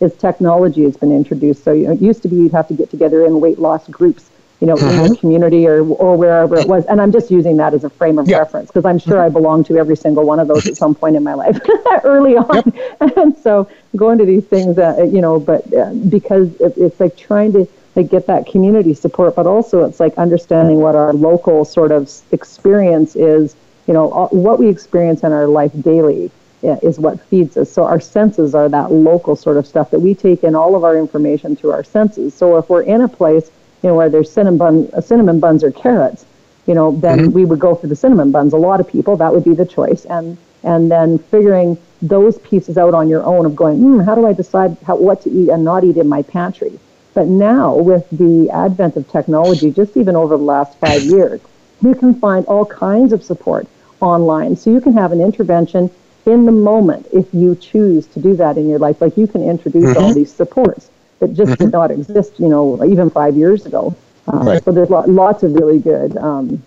[0.00, 1.64] is technology has been introduced.
[1.64, 3.88] So you know, it used to be you'd have to get together in weight loss
[3.88, 4.88] groups you know, mm-hmm.
[4.88, 5.14] in the mm-hmm.
[5.20, 6.84] community or, or wherever it was.
[6.86, 8.38] And I'm just using that as a frame of yeah.
[8.38, 9.26] reference because I'm sure mm-hmm.
[9.26, 11.58] I belong to every single one of those at some point in my life
[12.04, 12.72] early on.
[13.00, 13.16] Yep.
[13.16, 17.16] And so going to these things, uh, you know, but uh, because it, it's like
[17.16, 21.64] trying to like get that community support, but also it's like understanding what our local
[21.64, 26.30] sort of experience is, you know, all, what we experience in our life daily
[26.62, 27.70] is what feeds us.
[27.70, 30.84] So our senses are that local sort of stuff that we take in all of
[30.84, 32.34] our information through our senses.
[32.34, 33.50] So if we're in a place
[33.86, 36.26] you know, where there's cinnamon, bun, uh, cinnamon buns or carrots,
[36.66, 37.30] you know, then mm-hmm.
[37.30, 38.52] we would go for the cinnamon buns.
[38.52, 40.04] A lot of people, that would be the choice.
[40.06, 44.26] And, and then figuring those pieces out on your own of going, hmm, how do
[44.26, 46.80] I decide how, what to eat and not eat in my pantry?
[47.14, 51.40] But now, with the advent of technology, just even over the last five years,
[51.80, 53.68] you can find all kinds of support
[54.00, 54.56] online.
[54.56, 55.92] So you can have an intervention
[56.26, 59.00] in the moment if you choose to do that in your life.
[59.00, 60.02] Like you can introduce mm-hmm.
[60.02, 61.64] all these supports that just mm-hmm.
[61.64, 63.96] did not exist, you know, even five years ago.
[64.32, 64.64] Uh, right.
[64.64, 66.62] So there's lo- lots of really good, um,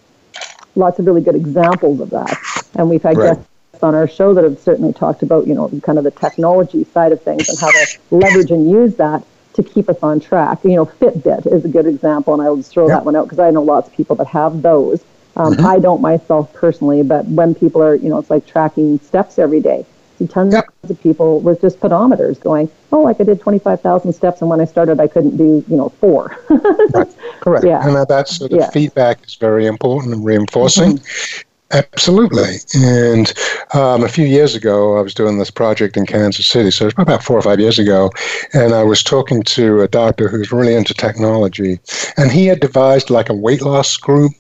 [0.76, 2.38] lots of really good examples of that.
[2.76, 3.36] And we've had right.
[3.36, 6.84] guests on our show that have certainly talked about, you know, kind of the technology
[6.86, 10.64] side of things and how to leverage and use that to keep us on track.
[10.64, 13.40] You know, Fitbit is a good example, and I'll just throw that one out because
[13.40, 15.04] I know lots of people that have those.
[15.36, 15.66] Um, mm-hmm.
[15.66, 19.62] I don't myself personally, but when people are, you know, it's like tracking steps every
[19.62, 19.86] day
[20.20, 20.68] see tons yep.
[20.84, 24.66] of people with just pedometers going, oh, like I did 25,000 steps, and when I
[24.66, 26.38] started, I couldn't do, you know, four.
[26.50, 27.16] right.
[27.40, 27.66] Correct.
[27.66, 27.86] Yeah.
[27.88, 28.70] And that, sort of yeah.
[28.70, 30.98] feedback is very important and reinforcing.
[30.98, 31.49] Mm-hmm.
[31.72, 32.56] Absolutely.
[32.74, 33.32] And
[33.76, 36.72] um, a few years ago, I was doing this project in Kansas City.
[36.72, 38.10] So it was about four or five years ago.
[38.54, 41.80] And I was talking to a doctor who's really into technology.
[42.18, 44.32] And he had devised like a weight loss group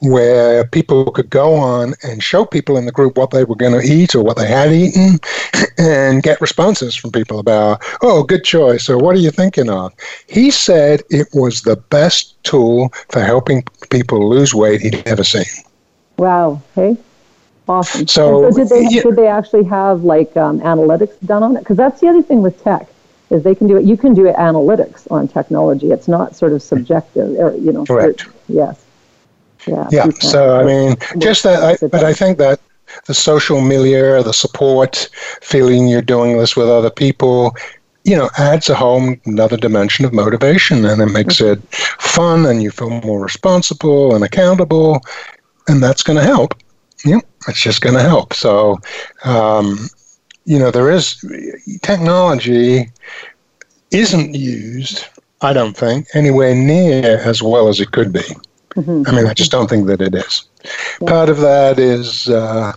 [0.00, 3.80] where people could go on and show people in the group what they were going
[3.80, 5.20] to eat or what they had eaten
[5.78, 8.88] and get responses from people about, oh, good choice.
[8.88, 9.92] Or what are you thinking of?
[10.26, 15.44] He said it was the best tool for helping people lose weight he'd ever seen.
[16.22, 16.62] Wow.
[16.76, 16.96] Hey.
[17.68, 18.06] Awesome.
[18.06, 19.02] So, so did they yeah.
[19.02, 21.60] did they actually have like um, analytics done on it?
[21.60, 22.88] Because that's the other thing with tech
[23.30, 23.84] is they can do it.
[23.84, 25.90] You can do it analytics on technology.
[25.90, 27.84] It's not sort of subjective, or you know.
[27.84, 28.26] Correct.
[28.48, 28.84] yes.
[29.66, 29.88] Yeah.
[29.90, 30.10] Yeah.
[30.20, 31.60] So I mean, just that.
[31.82, 32.60] I, but I think that
[33.06, 35.08] the social milieu, the support,
[35.40, 37.56] feeling you're doing this with other people,
[38.04, 41.62] you know, adds a whole another dimension of motivation, and it makes mm-hmm.
[41.62, 45.00] it fun, and you feel more responsible and accountable,
[45.68, 46.54] and that's going to help.
[47.04, 48.32] Yeah, it's just going to help.
[48.32, 48.78] So,
[49.24, 49.88] um,
[50.44, 51.24] you know, there is
[51.82, 52.90] technology
[53.90, 55.06] isn't used,
[55.40, 58.22] I don't think, anywhere near as well as it could be.
[58.74, 59.02] Mm-hmm.
[59.06, 60.44] I mean, I just don't think that it is.
[61.00, 61.08] Yeah.
[61.08, 62.72] Part of that is uh,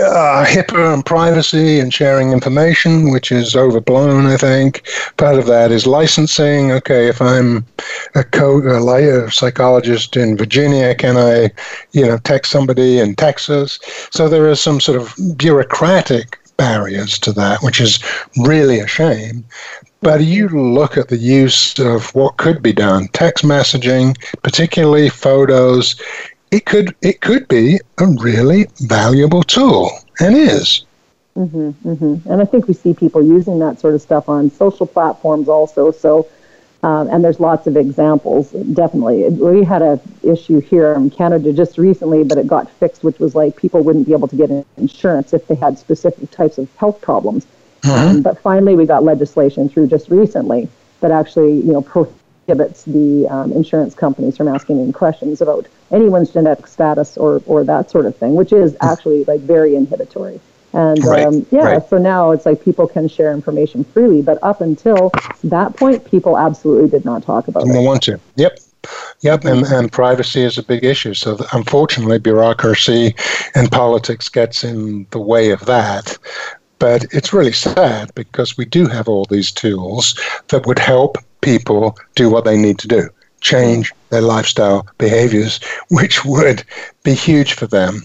[0.00, 4.88] uh, HIPAA and privacy and sharing information, which is overblown, I think.
[5.18, 6.72] Part of that is licensing.
[6.72, 7.64] Okay, if I'm
[8.14, 11.50] a, co- a psychologist in Virginia, can I,
[11.92, 13.78] you know, text somebody in Texas?
[14.10, 18.02] So there is some sort of bureaucratic barriers to that, which is
[18.38, 19.44] really a shame.
[20.06, 26.00] But you look at the use of what could be done, text messaging, particularly photos,
[26.52, 29.90] it could it could be a really valuable tool
[30.20, 30.84] and is.
[31.36, 32.30] Mm-hmm, mm-hmm.
[32.30, 35.90] And I think we see people using that sort of stuff on social platforms also.
[35.90, 36.28] So,
[36.84, 38.52] um, and there's lots of examples.
[38.52, 43.18] Definitely, we had a issue here in Canada just recently, but it got fixed, which
[43.18, 46.72] was like people wouldn't be able to get insurance if they had specific types of
[46.76, 47.44] health problems.
[47.86, 48.16] Mm-hmm.
[48.16, 50.68] Um, but finally, we got legislation through just recently
[51.00, 56.30] that actually, you know, prohibits the um, insurance companies from asking any questions about anyone's
[56.30, 58.92] genetic status or, or that sort of thing, which is mm.
[58.92, 60.40] actually like very inhibitory.
[60.72, 61.88] And right, um, yeah, right.
[61.88, 65.10] so now it's like people can share information freely, but up until
[65.44, 67.86] that point, people absolutely did not talk about Didn't it.
[67.86, 68.20] want to.
[68.34, 68.58] Yep.
[69.22, 71.14] Yep, and, and privacy is a big issue.
[71.14, 73.14] So unfortunately, bureaucracy
[73.54, 76.18] and politics gets in the way of that.
[76.78, 80.14] But it's really sad because we do have all these tools
[80.48, 83.08] that would help people do what they need to do,
[83.40, 85.60] change their lifestyle behaviors,
[85.90, 86.64] which would
[87.02, 88.02] be huge for them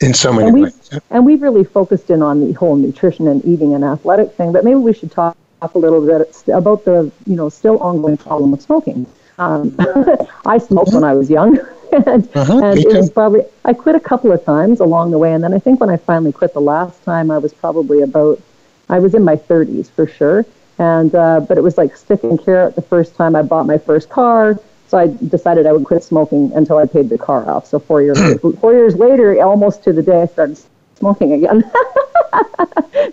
[0.00, 0.90] in so many and ways.
[1.10, 4.64] And we've really focused in on the whole nutrition and eating and athletic thing, but
[4.64, 8.60] maybe we should talk a little bit about the you know still ongoing problem of
[8.62, 9.06] smoking.
[9.38, 9.76] Um,
[10.46, 11.58] I smoked when I was young.
[12.06, 15.32] And, uh-huh, and it was probably I quit a couple of times along the way,
[15.32, 18.40] and then I think when I finally quit the last time, I was probably about
[18.88, 20.46] I was in my 30s for sure.
[20.78, 23.78] And uh, but it was like stick and carrot the first time I bought my
[23.78, 24.60] first car.
[24.88, 27.66] So I decided I would quit smoking until I paid the car off.
[27.66, 28.18] So four years
[28.60, 30.58] four years later, almost to the day I started
[30.98, 31.58] smoking again.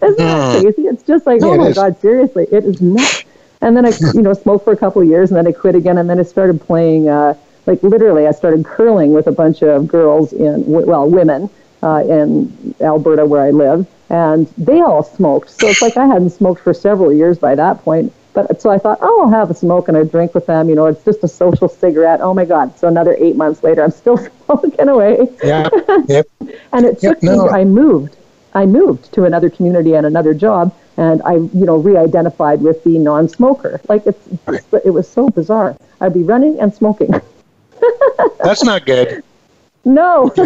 [0.02, 0.88] Isn't that crazy?
[0.88, 3.24] It's just like, yeah, oh my god, seriously, it is nuts.
[3.62, 5.74] And then I, you know, smoked for a couple of years, and then I quit
[5.74, 7.08] again, and then I started playing.
[7.08, 11.50] Uh, like literally, I started curling with a bunch of girls in, well, women
[11.82, 15.50] uh, in Alberta where I live, and they all smoked.
[15.50, 18.14] So it's like I hadn't smoked for several years by that point.
[18.34, 20.68] But so I thought, oh, I'll have a smoke and a drink with them.
[20.68, 22.20] You know, it's just a social cigarette.
[22.20, 22.78] Oh my God!
[22.80, 25.28] So another eight months later, I'm still smoking away.
[25.44, 25.70] Yeah.
[26.08, 26.28] Yep.
[26.74, 27.46] and it took yep, no.
[27.46, 27.50] me.
[27.50, 28.18] I moved.
[28.56, 33.00] I moved to another community and another job, and I, you know, re-identified with the
[33.00, 33.82] non-smoker.
[33.90, 34.28] Like it's,
[34.86, 35.76] it was so bizarre.
[36.02, 37.10] I'd be running and smoking.
[38.44, 39.24] That's not good.
[39.86, 40.32] No.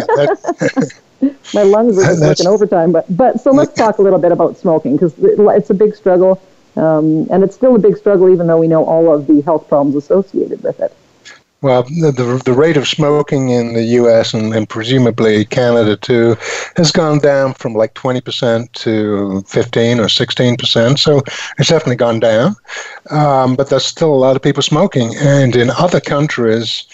[1.54, 2.92] My lungs are just working overtime.
[2.92, 6.40] But, but so let's talk a little bit about smoking because it's a big struggle.
[6.76, 9.68] Um, and it's still a big struggle, even though we know all of the health
[9.68, 10.94] problems associated with it.
[11.60, 14.32] Well, the, the, the rate of smoking in the U.S.
[14.32, 16.36] And, and, presumably Canada too
[16.76, 20.98] has gone down from like 20% to 15 or 16%.
[21.00, 21.20] So
[21.58, 22.54] it's definitely gone down.
[23.10, 25.16] Um, but there's still a lot of people smoking.
[25.16, 26.86] And in other countries,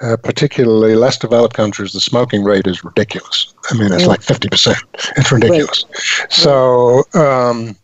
[0.00, 3.54] uh, particularly less developed countries, the smoking rate is ridiculous.
[3.70, 4.76] I mean, it's like 50%.
[5.16, 5.84] It's ridiculous.
[6.20, 6.32] Right.
[6.32, 7.76] So, um,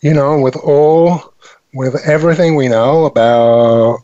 [0.00, 1.32] you know, with all,
[1.74, 4.00] with everything we know about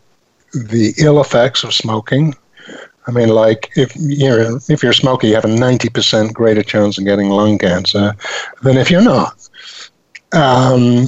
[0.53, 2.35] the ill effects of smoking,
[3.09, 6.99] I mean, like if you're if you're a smoker, you have a 90% greater chance
[6.99, 8.15] of getting lung cancer
[8.63, 9.49] than if you're not.
[10.33, 11.07] Um,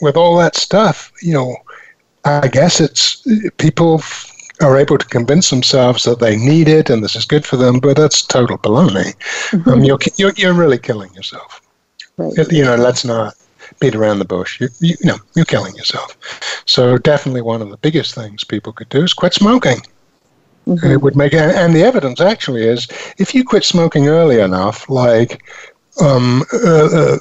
[0.00, 1.56] with all that stuff, you know,
[2.24, 3.24] I guess it's
[3.58, 3.98] people
[4.60, 7.78] are able to convince themselves that they need it and this is good for them,
[7.78, 9.14] but that's total baloney.
[9.50, 9.70] Mm-hmm.
[9.70, 11.60] Um, you're, you're, you're really killing yourself.
[12.16, 12.52] Right.
[12.52, 13.34] You know, let's not
[13.78, 14.60] beat around the bush.
[14.60, 16.16] You, you, you know, you're killing yourself.
[16.66, 19.80] So definitely one of the biggest things people could do is quit smoking.
[20.66, 20.86] Mm-hmm.
[20.86, 22.86] It would make, and the evidence actually is,
[23.18, 25.42] if you quit smoking early enough, like
[26.00, 27.18] um, uh, uh,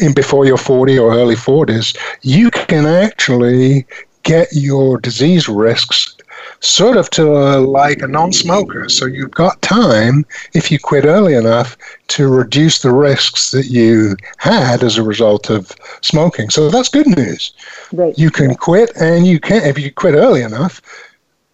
[0.00, 3.86] in before you're 40 or early 40s, you can actually
[4.22, 6.16] get your disease risks
[6.60, 8.88] sort of to a, like a non-smoker.
[8.88, 11.76] So you've got time if you quit early enough
[12.08, 16.50] to reduce the risks that you had as a result of smoking.
[16.50, 17.52] So that's good news.
[17.92, 18.18] Right.
[18.18, 20.80] You can quit, and you can if you quit early enough,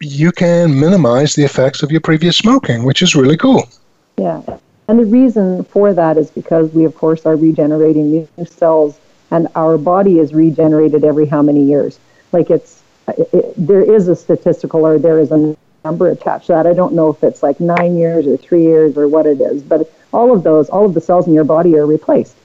[0.01, 3.69] you can minimize the effects of your previous smoking, which is really cool.
[4.17, 4.43] Yeah.
[4.89, 8.99] And the reason for that is because we, of course, are regenerating new cells,
[9.31, 11.99] and our body is regenerated every how many years?
[12.33, 16.67] Like it's it, there is a statistical or there is a number attached to that.
[16.67, 19.63] I don't know if it's like nine years or three years or what it is,
[19.63, 22.37] but all of those, all of the cells in your body are replaced.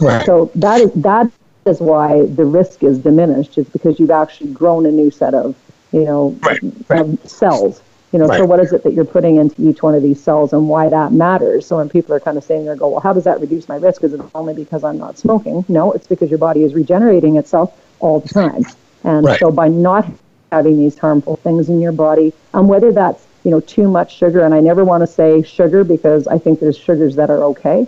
[0.00, 0.24] Right.
[0.24, 1.30] So that is that
[1.64, 5.56] is why the risk is diminished, is because you've actually grown a new set of,
[5.92, 7.28] you know, Right, right.
[7.28, 7.82] cells.
[8.12, 10.52] You know, so what is it that you're putting into each one of these cells
[10.52, 11.66] and why that matters?
[11.66, 13.76] So when people are kind of saying there, go, well, how does that reduce my
[13.76, 14.04] risk?
[14.04, 15.64] Is it only because I'm not smoking?
[15.68, 18.64] No, it's because your body is regenerating itself all the time.
[19.06, 19.40] And Right.
[19.40, 20.06] so by not
[20.52, 24.44] having these harmful things in your body, um, whether that's you know too much sugar,
[24.44, 27.86] and I never want to say sugar because I think there's sugars that are okay.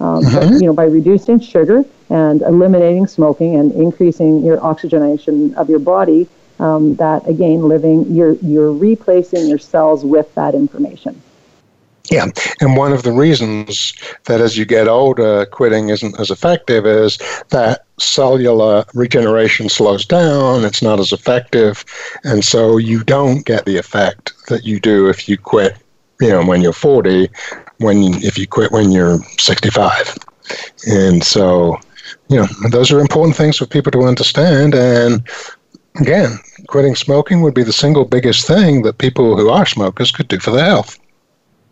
[0.00, 5.70] Um, but, you know, by reducing sugar and eliminating smoking and increasing your oxygenation of
[5.70, 6.28] your body,
[6.60, 11.23] um, that again, living, you're you're replacing your cells with that information.
[12.10, 12.26] Yeah,
[12.60, 13.94] and one of the reasons
[14.24, 20.64] that as you get older, quitting isn't as effective is that cellular regeneration slows down,
[20.64, 21.82] it's not as effective,
[22.22, 25.78] and so you don't get the effect that you do if you quit,
[26.20, 27.30] you know, when you're 40,
[27.78, 30.14] when if you quit when you're 65.
[30.86, 31.78] And so,
[32.28, 35.26] you know, those are important things for people to understand and
[35.96, 40.28] again, quitting smoking would be the single biggest thing that people who are smokers could
[40.28, 40.98] do for their health.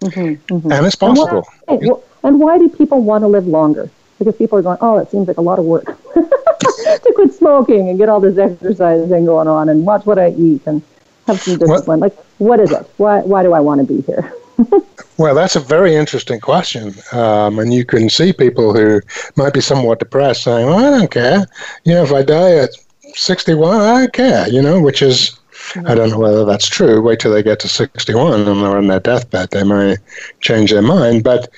[0.02, 0.38] And
[0.86, 1.46] it's And why, possible.
[1.68, 3.90] hey, well, and why do people want to live longer?
[4.18, 5.84] Because people are going, oh, it seems like a lot of work
[6.14, 10.30] to quit smoking and get all this exercise thing going on and watch what I
[10.30, 10.80] eat and
[11.26, 12.00] have some discipline.
[12.00, 12.88] Like, what is it?
[12.98, 14.32] Why, why do I want to be here?
[15.18, 16.94] Well, that's a very interesting question.
[17.12, 19.00] Um, and you can see people who
[19.36, 21.46] might be somewhat depressed saying, well, I don't care.
[21.84, 22.70] You know, if I die at
[23.14, 25.38] 61, I don't care, you know, which is,
[25.86, 27.00] I don't know whether that's true.
[27.00, 29.50] Wait till they get to 61 and they're on their deathbed.
[29.50, 29.98] They might
[30.40, 31.24] change their mind.
[31.24, 31.48] But,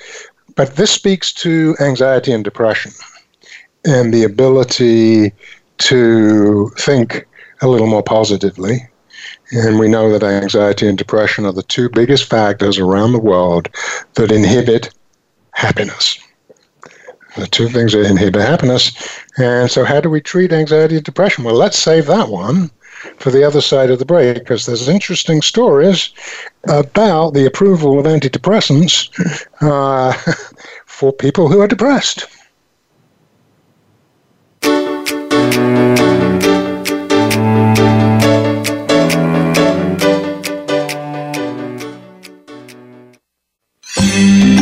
[0.55, 2.91] but this speaks to anxiety and depression
[3.85, 5.31] and the ability
[5.77, 7.27] to think
[7.61, 8.87] a little more positively.
[9.51, 13.69] And we know that anxiety and depression are the two biggest factors around the world
[14.15, 14.89] that inhibit
[15.51, 16.19] happiness.
[17.37, 18.91] The two things that inhibit happiness.
[19.37, 21.43] And so, how do we treat anxiety and depression?
[21.43, 22.71] Well, let's save that one
[23.17, 26.11] for the other side of the break because there's interesting stories
[26.67, 29.09] about the approval of antidepressants
[29.61, 30.13] uh,
[30.85, 32.27] for people who are depressed.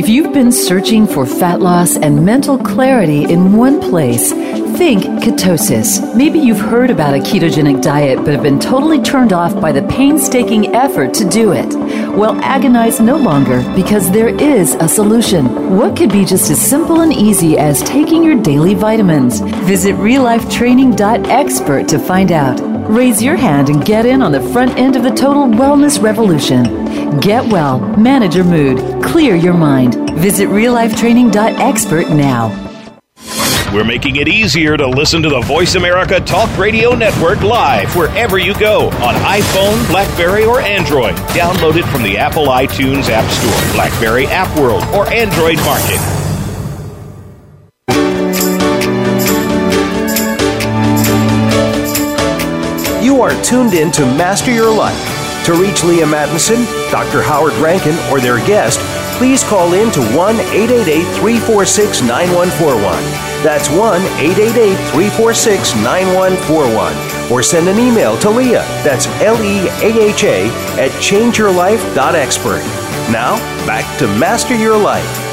[0.00, 6.16] If you've been searching for fat loss and mental clarity in one place, think ketosis.
[6.16, 9.82] Maybe you've heard about a ketogenic diet but have been totally turned off by the
[9.82, 11.68] painstaking effort to do it.
[12.16, 15.76] Well, agonize no longer because there is a solution.
[15.76, 19.40] What could be just as simple and easy as taking your daily vitamins?
[19.68, 22.69] Visit reallifetraining.expert to find out.
[22.90, 27.20] Raise your hand and get in on the front end of the total wellness revolution.
[27.20, 30.10] Get well, manage your mood, clear your mind.
[30.18, 32.48] Visit reallifetraining.expert now.
[33.72, 38.38] We're making it easier to listen to the Voice America Talk Radio Network live wherever
[38.38, 41.14] you go on iPhone, Blackberry, or Android.
[41.28, 46.19] Download it from the Apple iTunes App Store, Blackberry App World, or Android Market.
[53.20, 54.96] You are tuned in to Master Your Life.
[55.44, 57.20] To reach Leaha Mattinson, Dr.
[57.20, 58.80] Howard Rankin, or their guest,
[59.18, 62.80] please call in to 1 888 346 9141.
[63.44, 67.30] That's 1 888 346 9141.
[67.30, 68.64] Or send an email to Leaha.
[68.82, 70.46] That's L E A H A
[70.80, 72.62] at changeyourlife.expert.
[73.12, 75.29] Now, back to Master Your Life.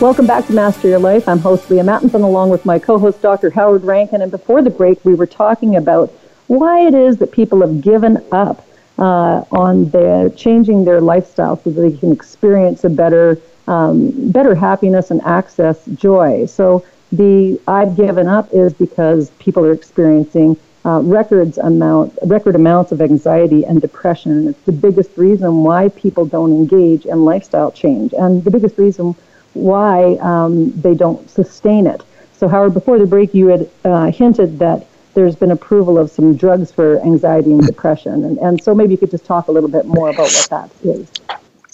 [0.00, 1.28] Welcome back to Master Your Life.
[1.28, 3.50] I'm host Leaha Mattinson along with my co-host Dr.
[3.50, 4.22] Howard Rankin.
[4.22, 6.08] And before the break, we were talking about
[6.46, 8.66] why it is that people have given up
[8.98, 9.92] uh, on
[10.36, 13.36] changing their lifestyle so that they can experience a better,
[13.68, 16.46] um, better happiness and access joy.
[16.46, 16.82] So
[17.12, 23.02] the I've given up is because people are experiencing uh, records amount, record amounts of
[23.02, 24.48] anxiety and depression.
[24.48, 29.14] It's the biggest reason why people don't engage in lifestyle change, and the biggest reason
[29.54, 32.02] why um, they don't sustain it.
[32.36, 36.36] So, Howard, before the break, you had uh, hinted that there's been approval of some
[36.36, 39.68] drugs for anxiety and depression, and, and so maybe you could just talk a little
[39.68, 41.10] bit more about what that is.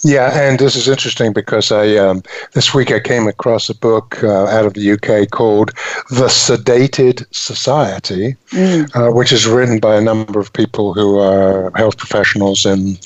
[0.03, 2.21] Yeah, and this is interesting because I um,
[2.53, 5.71] this week I came across a book uh, out of the UK called
[6.11, 8.95] The Sedated Society, mm.
[8.95, 12.97] uh, which is written by a number of people who are health professionals in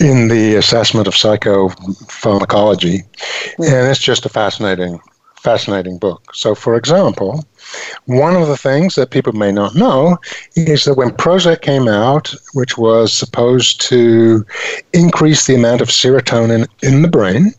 [0.00, 3.02] in the assessment of psychopharmacology,
[3.58, 5.00] and it's just a fascinating
[5.40, 6.34] fascinating book.
[6.34, 7.44] So, for example,
[8.06, 10.18] one of the things that people may not know
[10.56, 14.44] is that when Prozac came out, which was supposed to
[14.92, 17.54] increase the amount of serotonin in the brain,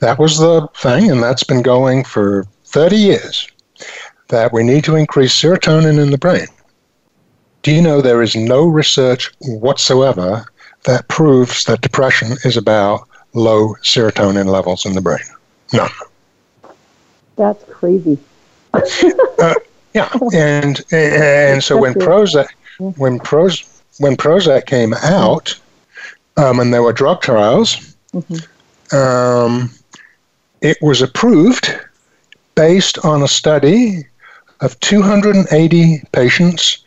[0.00, 3.48] that was the thing, and that's been going for 30 years,
[4.28, 6.46] that we need to increase serotonin in the brain.
[7.62, 10.46] Do you know there is no research whatsoever
[10.84, 15.24] that proves that depression is about low serotonin levels in the brain?
[15.72, 15.90] None.
[17.36, 18.18] That's crazy
[19.38, 19.54] uh,
[19.94, 25.58] yeah, and and so when Prozac when Prozac when Prozac came out,
[26.36, 28.96] um, and there were drug trials, mm-hmm.
[28.96, 29.70] um,
[30.60, 31.76] it was approved
[32.54, 34.04] based on a study
[34.60, 36.84] of 280 patients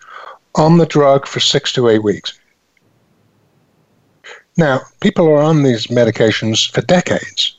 [0.55, 2.39] on the drug for six to eight weeks.
[4.57, 7.57] Now, people are on these medications for decades.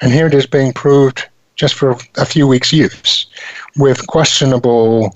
[0.00, 3.26] And here it is being proved just for a few weeks' use
[3.76, 5.12] with questionable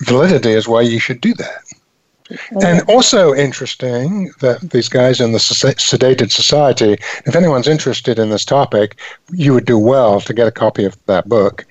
[0.00, 1.62] validity as why you should do that.
[2.62, 8.44] And also interesting that these guys in the sedated society, if anyone's interested in this
[8.44, 8.98] topic,
[9.32, 11.64] you would do well to get a copy of that book.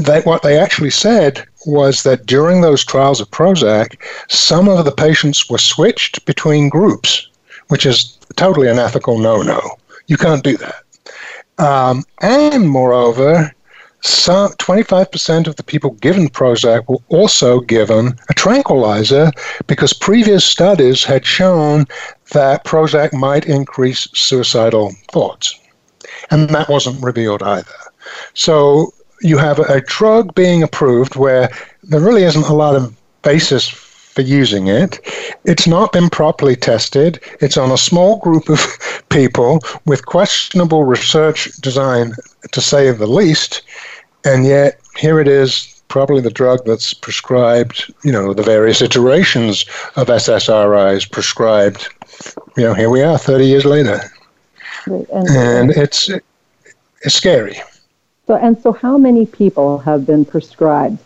[0.00, 4.92] They, what they actually said was that during those trials of Prozac, some of the
[4.92, 7.28] patients were switched between groups,
[7.68, 9.60] which is totally an ethical no no.
[10.06, 10.82] You can't do that.
[11.58, 13.52] Um, and moreover,
[14.00, 19.30] some 25% of the people given Prozac were also given a tranquilizer
[19.66, 21.86] because previous studies had shown
[22.32, 25.58] that Prozac might increase suicidal thoughts.
[26.30, 27.74] And that wasn't revealed either.
[28.32, 31.50] So you have a drug being approved where
[31.82, 35.00] there really isn't a lot of basis for using it.
[35.44, 37.20] It's not been properly tested.
[37.40, 38.60] It's on a small group of
[39.08, 42.14] people with questionable research design,
[42.52, 43.62] to say the least.
[44.24, 49.64] And yet, here it is, probably the drug that's prescribed, you know, the various iterations
[49.96, 51.88] of SSRIs prescribed.
[52.56, 54.00] You know, here we are 30 years later.
[54.86, 56.08] And, and it's,
[57.02, 57.60] it's scary.
[58.30, 60.98] So, and so how many people have been prescribed?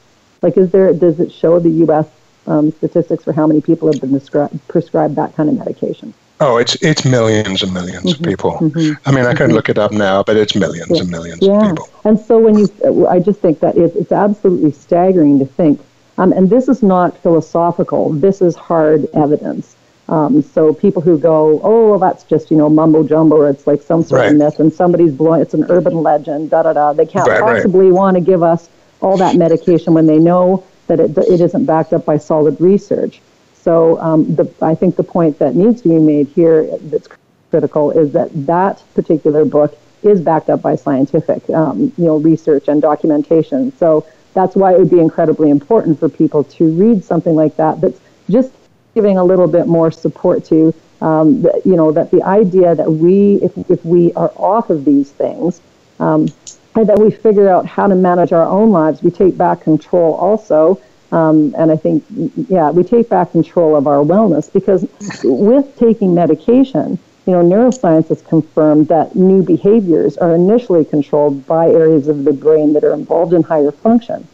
[0.42, 2.06] Like, is there, does it show the U.S
[2.46, 6.14] um, statistics for how many people have been prescri- prescribed that kind of medication?
[6.40, 8.08] Oh, it's it's millions and 1000000s mm-hmm.
[8.08, 8.52] of people.
[8.52, 9.08] Mm-hmm.
[9.08, 9.54] I mean, I can mm-hmm.
[9.54, 11.00] look it up now, but it's millions yeah.
[11.00, 11.70] and millions yeah.
[11.70, 11.88] of people.
[12.04, 15.80] And so when you, I just think that it, it's absolutely staggering to think,
[16.18, 18.12] um, and this is not philosophical.
[18.12, 19.76] This is hard evidence.
[20.08, 23.66] Um, so people who go, oh, well, that's just you know mumbo jumbo, or it's
[23.66, 24.32] like some sort right.
[24.32, 26.92] of myth, and somebody's blowing, it's an urban legend, da da da.
[26.92, 27.94] They can't right, possibly right.
[27.94, 28.68] want to give us
[29.00, 33.20] all that medication when they know that it, it isn't backed up by solid research.
[33.54, 37.08] So um, the, I think the point that needs to be made here that's
[37.50, 42.68] critical is that that particular book is backed up by scientific um, you know, research
[42.68, 43.74] and documentation.
[43.78, 47.80] So that's why it would be incredibly important for people to read something like that
[47.80, 48.50] that's just
[48.94, 52.90] giving a little bit more support to um, the, you know that the idea that
[52.90, 55.60] we if, if we are off of these things
[56.00, 56.28] um,
[56.74, 59.02] and that we figure out how to manage our own lives.
[59.02, 60.80] We take back control also.
[61.12, 62.04] Um, and I think,
[62.48, 64.84] yeah, we take back control of our wellness because
[65.22, 71.68] with taking medication, you know, neuroscience has confirmed that new behaviors are initially controlled by
[71.68, 74.26] areas of the brain that are involved in higher function.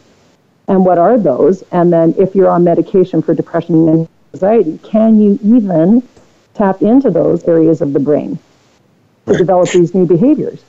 [0.67, 1.63] And what are those?
[1.71, 6.07] And then if you're on medication for depression and anxiety, can you even
[6.53, 8.39] tap into those areas of the brain
[9.25, 10.63] to develop these new behaviors?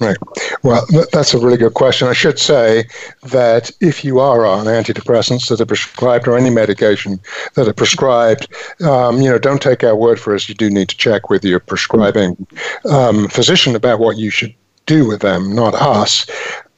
[0.00, 0.16] Right.
[0.62, 2.08] Well, that's a really good question.
[2.08, 2.84] I should say
[3.22, 7.20] that if you are on antidepressants that are prescribed or any medication
[7.54, 8.52] that are prescribed,
[8.82, 10.48] um, you know, don't take our word for it.
[10.48, 12.46] You do need to check with your prescribing
[12.90, 14.54] um, physician about what you should
[14.86, 16.26] do with them, not us.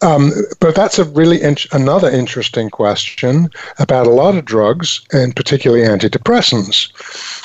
[0.02, 3.48] Um, but that's a really in- another interesting question
[3.78, 6.90] about a lot of drugs, and particularly antidepressants.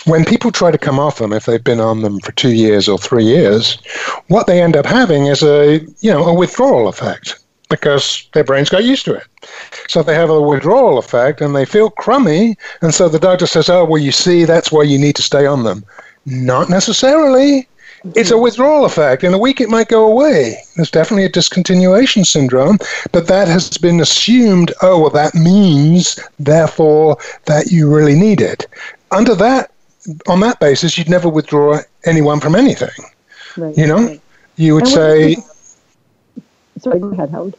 [0.06, 2.90] When people try to come off them, if they've been on them for two years
[2.90, 3.78] or three years,
[4.28, 7.40] what they end up having is a you know a withdrawal effect
[7.70, 9.24] because their brains got used to it.
[9.88, 13.70] So they have a withdrawal effect and they feel crummy, and so the doctor says,
[13.70, 15.86] "Oh, well, you see, that's why you need to stay on them."
[16.26, 17.68] Not necessarily
[18.16, 19.24] it's a withdrawal effect.
[19.24, 20.58] In a week, it might go away.
[20.76, 22.78] There's definitely a discontinuation syndrome,
[23.12, 24.74] but that has been assumed.
[24.82, 28.68] Oh, well, that means, therefore, that you really need it.
[29.12, 29.72] Under that,
[30.28, 32.90] on that basis, you'd never withdraw anyone from anything.
[33.58, 33.78] Right.
[33.78, 34.22] You know, right.
[34.56, 35.38] you would say.
[36.80, 37.56] Sorry, go ahead, Howard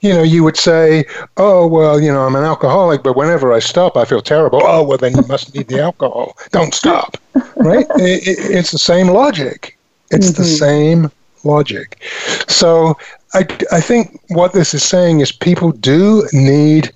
[0.00, 1.04] you know, you would say,
[1.38, 4.60] oh, well, you know, I'm an alcoholic, but whenever I stop, I feel terrible.
[4.62, 6.36] Oh, well, then you must need the alcohol.
[6.50, 7.16] Don't stop.
[7.56, 7.86] Right?
[7.96, 9.77] It, it, it's the same logic.
[10.10, 10.42] It's mm-hmm.
[10.42, 11.10] the same
[11.44, 12.02] logic.
[12.48, 12.96] So
[13.34, 16.92] I, I think what this is saying is people do need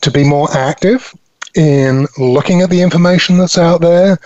[0.00, 1.14] to be more active
[1.54, 4.18] in looking at the information that's out there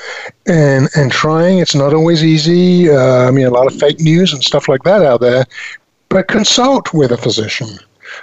[0.46, 1.58] and and trying.
[1.58, 2.90] It's not always easy.
[2.90, 5.44] Uh, I mean, a lot of fake news and stuff like that out there.
[6.08, 7.78] But consult with a physician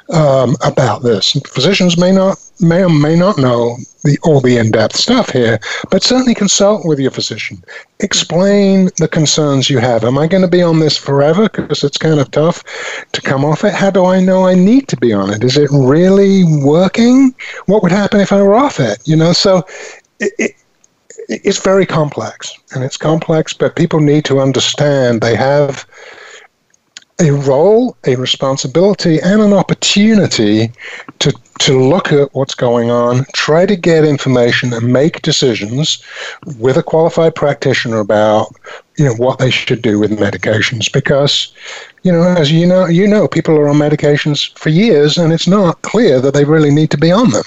[0.09, 1.33] um, about this.
[1.47, 5.59] Physicians may not may or may not know the, all the in-depth stuff here,
[5.91, 7.63] but certainly consult with your physician.
[7.99, 10.03] Explain the concerns you have.
[10.03, 12.63] Am I going to be on this forever because it's kind of tough
[13.11, 13.73] to come off it?
[13.73, 15.43] How do I know I need to be on it?
[15.43, 17.35] Is it really working?
[17.67, 18.99] What would happen if I were off it?
[19.05, 19.65] You know, so
[20.19, 20.51] it, it
[21.29, 25.85] it's very complex, and it's complex, but people need to understand they have
[27.19, 30.71] a role, a responsibility, and an opportunity
[31.17, 36.03] to, to look at what's going on, try to get information and make decisions
[36.59, 38.53] with a qualified practitioner about
[38.97, 40.91] you know what they should do with medications.
[40.91, 41.53] Because
[42.03, 45.47] you know as you know you know people are on medications for years and it's
[45.47, 47.43] not clear that they really need to be on them.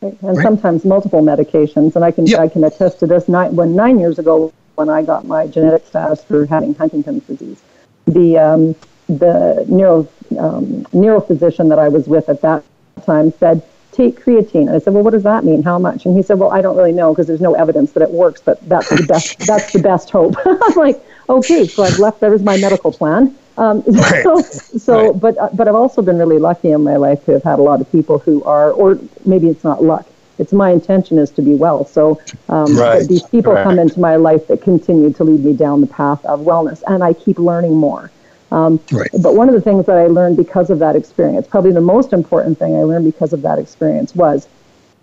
[0.00, 0.42] And right?
[0.42, 3.28] sometimes multiple medications and i can i can attest to this.
[3.28, 7.60] Nine, when nine years ago when i got my genetic status for having huntington's disease
[8.06, 8.74] the um,
[9.18, 10.08] the neuro
[10.38, 12.64] um, neurophysician that I was with at that
[13.04, 14.68] time said, take creatine.
[14.68, 15.62] And I said, well, what does that mean?
[15.62, 16.06] How much?
[16.06, 18.40] And he said, well, I don't really know because there's no evidence that it works,
[18.40, 20.34] but that's the best, that's the best hope.
[20.44, 23.36] I'm like, okay, so I've left, there was my medical plan.
[23.58, 24.22] Um, right.
[24.22, 25.20] So, so right.
[25.20, 27.62] but, uh, but I've also been really lucky in my life to have had a
[27.62, 30.06] lot of people who are, or maybe it's not luck.
[30.38, 31.84] It's my intention is to be well.
[31.84, 33.06] So um, right.
[33.06, 36.40] these people come into my life that continue to lead me down the path of
[36.40, 38.10] wellness, and I keep learning more.
[38.50, 39.10] Um, right.
[39.22, 42.12] But one of the things that I learned because of that experience, probably the most
[42.12, 44.48] important thing I learned because of that experience was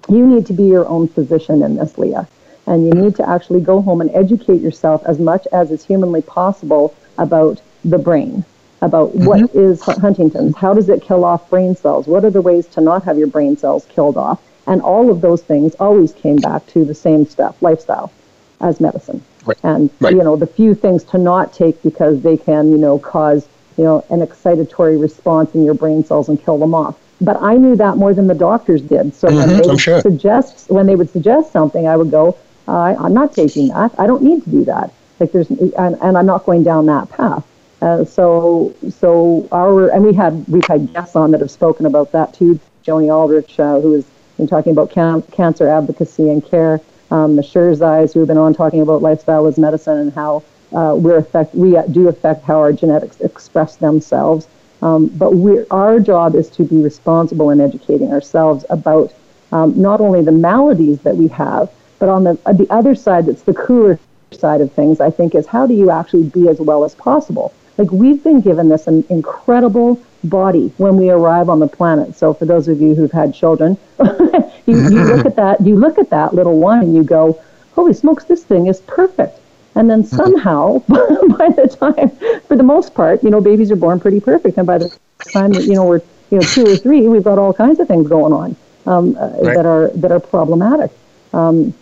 [0.09, 2.27] you need to be your own physician in this, Leah.
[2.65, 6.21] And you need to actually go home and educate yourself as much as is humanly
[6.21, 8.43] possible about the brain,
[8.81, 9.25] about mm-hmm.
[9.25, 12.81] what is Huntington's, how does it kill off brain cells, what are the ways to
[12.81, 14.41] not have your brain cells killed off.
[14.65, 18.11] And all of those things always came back to the same stuff, lifestyle
[18.59, 19.23] as medicine.
[19.47, 19.57] Right.
[19.63, 20.13] And right.
[20.13, 23.83] you know the few things to not take because they can you know cause you
[23.83, 26.97] know an excitatory response in your brain cells and kill them off.
[27.21, 29.15] But I knew that more than the doctors did.
[29.15, 30.01] So mm-hmm, when they would sure.
[30.01, 32.37] suggest when they would suggest something, I would go,
[32.67, 33.97] uh, I'm not taking that.
[33.97, 34.93] I don't need to do that.
[35.19, 37.45] Like there's and, and I'm not going down that path.
[37.81, 42.11] Uh, so so our and we had we've had guests on that have spoken about
[42.11, 42.59] that too.
[42.85, 44.05] Joni Aldrich, uh, who has
[44.37, 46.79] been talking about cam- cancer advocacy and care
[47.11, 50.43] um, the Sherzais who have been on talking about lifestyle as medicine and how
[50.73, 54.47] uh, we're affect, we do affect how our genetics express themselves.
[54.81, 59.13] Um, but we, our job is to be responsible in educating ourselves about
[59.51, 63.25] um, not only the maladies that we have, but on the, uh, the other side,
[63.25, 63.99] that's the cooler
[64.31, 67.53] side of things, I think, is how do you actually be as well as possible?
[67.77, 72.15] Like we've been given this an incredible body when we arrive on the planet.
[72.15, 73.77] So for those of you who've had children,
[74.67, 77.41] you, you look at that, you look at that little one and you go,
[77.73, 79.39] holy smokes, this thing is perfect.
[79.75, 82.09] And then somehow, by the time,
[82.47, 84.57] for the most part, you know, babies are born pretty perfect.
[84.57, 84.97] And by the
[85.31, 86.01] time that, you know, we're,
[86.31, 88.55] you know, two or three, we've got all kinds of things going on
[88.87, 89.55] um, uh, right.
[89.55, 90.91] that are, that are problematic.
[91.31, 91.75] Um,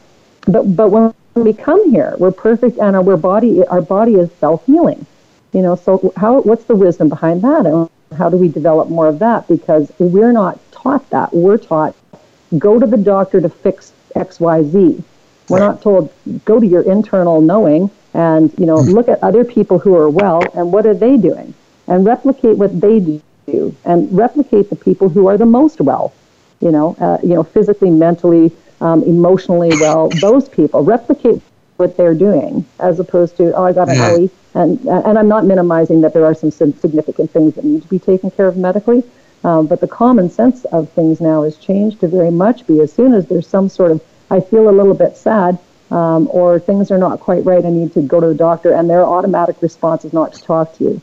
[0.46, 5.06] but, but when we come here, we're perfect and our body, our body is self-healing.
[5.54, 7.66] You know, so how, what's the wisdom behind that?
[7.66, 9.48] And how do we develop more of that?
[9.48, 11.34] Because we're not taught that.
[11.34, 11.96] We're taught
[12.58, 15.04] go to the doctor to fix X, Y, Z.
[15.50, 15.68] We're right.
[15.68, 16.12] not told
[16.46, 20.10] go to your internal knowing and you know mm look at other people who are
[20.10, 21.54] well and what are they doing
[21.88, 26.14] and replicate what they do and replicate the people who are the most well.
[26.62, 30.10] You know, uh, you know, physically, mentally, um, emotionally well.
[30.22, 31.42] Those people replicate
[31.78, 34.28] what they're doing as opposed to oh I got an yeah.
[34.62, 38.00] and and I'm not minimizing that there are some significant things that need to be
[38.00, 39.04] taken care of medically,
[39.46, 42.92] um, but the common sense of things now has changed to very much be as
[42.92, 45.60] soon as there's some sort of I feel a little bit sad
[45.92, 48.90] um, or things are not quite right I need to go to the doctor and
[48.90, 51.02] their automatic response is not to talk to you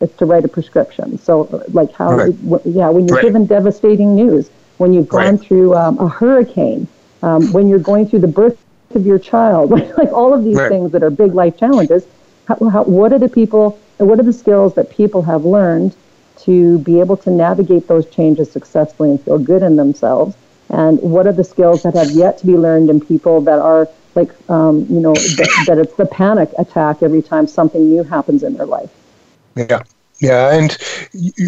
[0.00, 2.34] it's to write a prescription so like how right.
[2.64, 3.22] yeah when you're right.
[3.22, 5.40] given devastating news when you've gone right.
[5.40, 6.88] through um, a hurricane
[7.22, 8.58] um, when you're going through the birth
[8.94, 12.06] of your child, like all of these things that are big life challenges.
[12.46, 15.96] How, how, what are the people, what are the skills that people have learned
[16.38, 20.36] to be able to navigate those changes successfully and feel good in themselves?
[20.70, 23.88] And what are the skills that have yet to be learned in people that are
[24.14, 28.42] like, um, you know, that, that it's the panic attack every time something new happens
[28.42, 28.90] in their life?
[29.56, 29.82] Yeah.
[30.20, 30.78] Yeah, and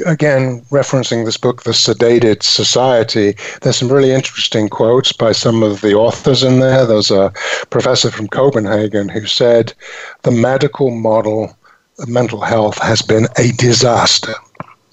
[0.07, 5.81] again, referencing this book, The Sedated Society, there's some really interesting quotes by some of
[5.81, 6.85] the authors in there.
[6.85, 7.33] There's a
[7.71, 9.73] professor from Copenhagen who said
[10.23, 11.57] the medical model
[12.01, 14.35] of mental health has been a disaster.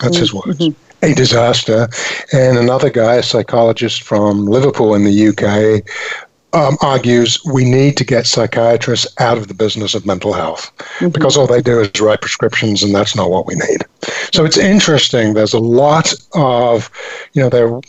[0.04, 0.60] That's his words.
[0.60, 1.06] Mm-hmm.
[1.06, 1.90] A disaster.
[2.32, 5.84] And another guy, a psychologist from Liverpool in the UK,
[6.54, 11.10] um, argues we need to get psychiatrists out of the business of mental health mm-hmm.
[11.10, 13.82] because all they do is write prescriptions and that's not what we need.
[14.32, 15.34] So it's interesting.
[15.34, 16.92] There's a lot of,
[17.34, 17.80] you know, there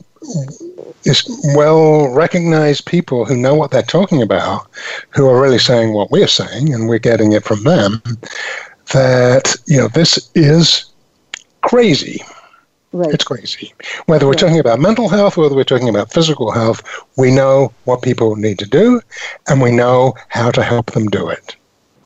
[1.05, 4.67] is well recognized people who know what they're talking about,
[5.11, 8.03] who are really saying what we're saying, and we're getting it from them.
[8.93, 10.87] That, you know, this is
[11.69, 12.23] crazy.
[12.93, 13.13] Right.
[13.13, 13.75] It's crazy.
[14.07, 16.81] Whether we're talking about mental health, whether we're talking about physical health,
[17.17, 19.01] we know what people need to do,
[19.49, 21.57] and we know how to help them do it.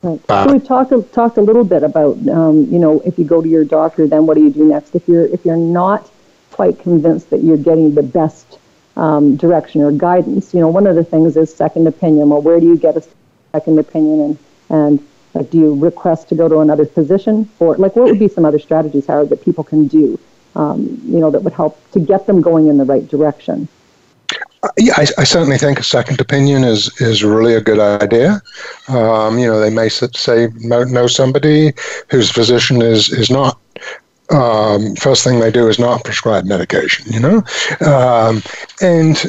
[0.01, 0.19] Right.
[0.27, 3.47] So we've talked talked a little bit about, um, you know, if you go to
[3.47, 4.95] your doctor, then what do you do next?
[4.95, 6.09] If you're if you're not
[6.51, 8.57] quite convinced that you're getting the best
[8.95, 12.29] um, direction or guidance, you know, one of the things is second opinion.
[12.29, 13.03] Well, where do you get a
[13.51, 14.37] second opinion, and
[14.69, 18.27] and like, do you request to go to another physician, or like, what would be
[18.27, 20.19] some other strategies, Howard, that people can do
[20.55, 23.67] um, you know, that would help to get them going in the right direction.
[24.61, 28.41] Uh, yeah, I, I, certainly think a second opinion is is really a good idea.
[28.89, 31.71] Um, you know, they may say know, know somebody
[32.09, 33.57] whose physician is is not.
[34.31, 37.11] Um, first thing they do is not prescribe medication.
[37.11, 37.43] You know,
[37.87, 38.43] um,
[38.81, 39.23] and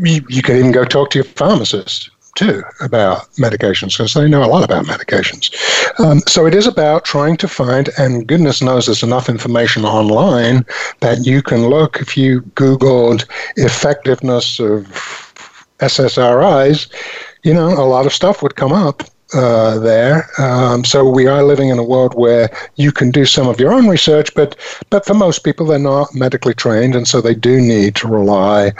[0.00, 4.44] you, you can even go talk to your pharmacist too about medications because they know
[4.44, 5.50] a lot about medications.
[5.98, 10.64] Um, so it is about trying to find, and goodness knows there's enough information online
[11.00, 13.26] that you can look if you Googled
[13.56, 14.86] effectiveness of
[15.80, 16.86] SSRIs,
[17.42, 19.02] you know, a lot of stuff would come up.
[19.34, 20.26] Uh, there.
[20.38, 23.74] Um, so we are living in a world where you can do some of your
[23.74, 24.56] own research, but
[24.88, 28.72] but for most people they're not medically trained, and so they do need to rely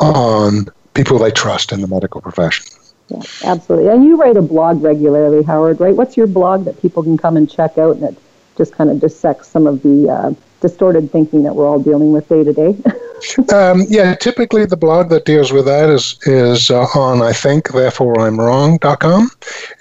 [0.00, 2.66] on people they trust in the medical profession.
[3.08, 3.90] Yeah, absolutely.
[3.90, 5.94] And you write a blog regularly, Howard, right?
[5.94, 8.16] What's your blog that people can come and check out and it
[8.56, 12.28] just kind of dissects some of the uh, distorted thinking that we're all dealing with
[12.28, 12.76] day to day?
[13.52, 17.72] Um, yeah, typically the blog that deals with that is is uh, on I think
[17.72, 19.30] therefore I'm wrong.com,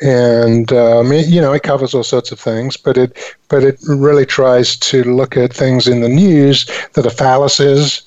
[0.01, 3.79] and um, it, you know it covers all sorts of things, but it but it
[3.85, 8.03] really tries to look at things in the news that are fallacies,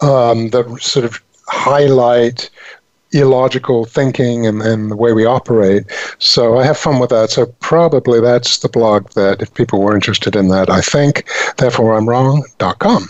[0.00, 2.48] um, that sort of highlight
[3.12, 5.84] illogical thinking and, and the way we operate.
[6.18, 7.30] So I have fun with that.
[7.30, 11.96] So probably that's the blog that if people were interested in that, I think, therefore
[11.96, 13.08] I'm wrong.com.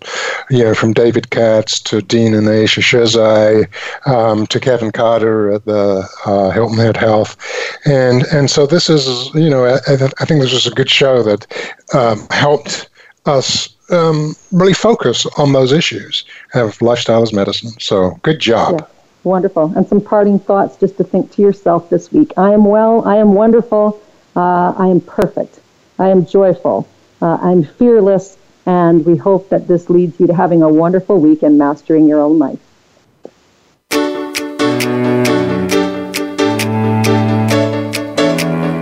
[0.50, 3.68] You know, from David Katz to Dean and Ayesha Sherzai
[4.06, 7.36] um, to Kevin Carter at the uh, Hilton Head Health,
[7.84, 11.22] and and so this is you know I, I think this was a good show
[11.22, 11.46] that
[11.94, 12.88] um, helped
[13.26, 17.70] us um, really focus on those issues of lifestyle as medicine.
[17.78, 18.80] So good job.
[18.80, 18.86] Yeah,
[19.24, 19.72] wonderful.
[19.76, 22.32] And some parting thoughts just to think to yourself this week.
[22.36, 23.06] I am well.
[23.06, 24.00] I am wonderful.
[24.34, 25.60] Uh, I am perfect.
[25.98, 26.88] I am joyful.
[27.20, 28.36] Uh, I'm fearless.
[28.64, 32.20] And we hope that this leads you to having a wonderful week and mastering your
[32.20, 32.60] own life.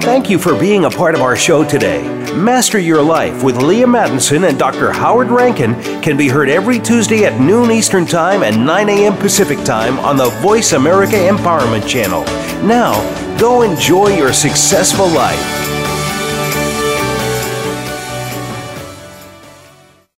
[0.03, 2.20] Thank you for being a part of our show today.
[2.35, 4.93] Master Your Life with Leaha Mattinson and Dr.
[4.93, 9.17] Howard Rankin can be heard every Tuesday at noon Eastern Time and 9 a.m.
[9.17, 12.23] Pacific Time on the Voice America Empowerment Channel.
[12.65, 12.95] Now,
[13.39, 15.60] go enjoy your successful life.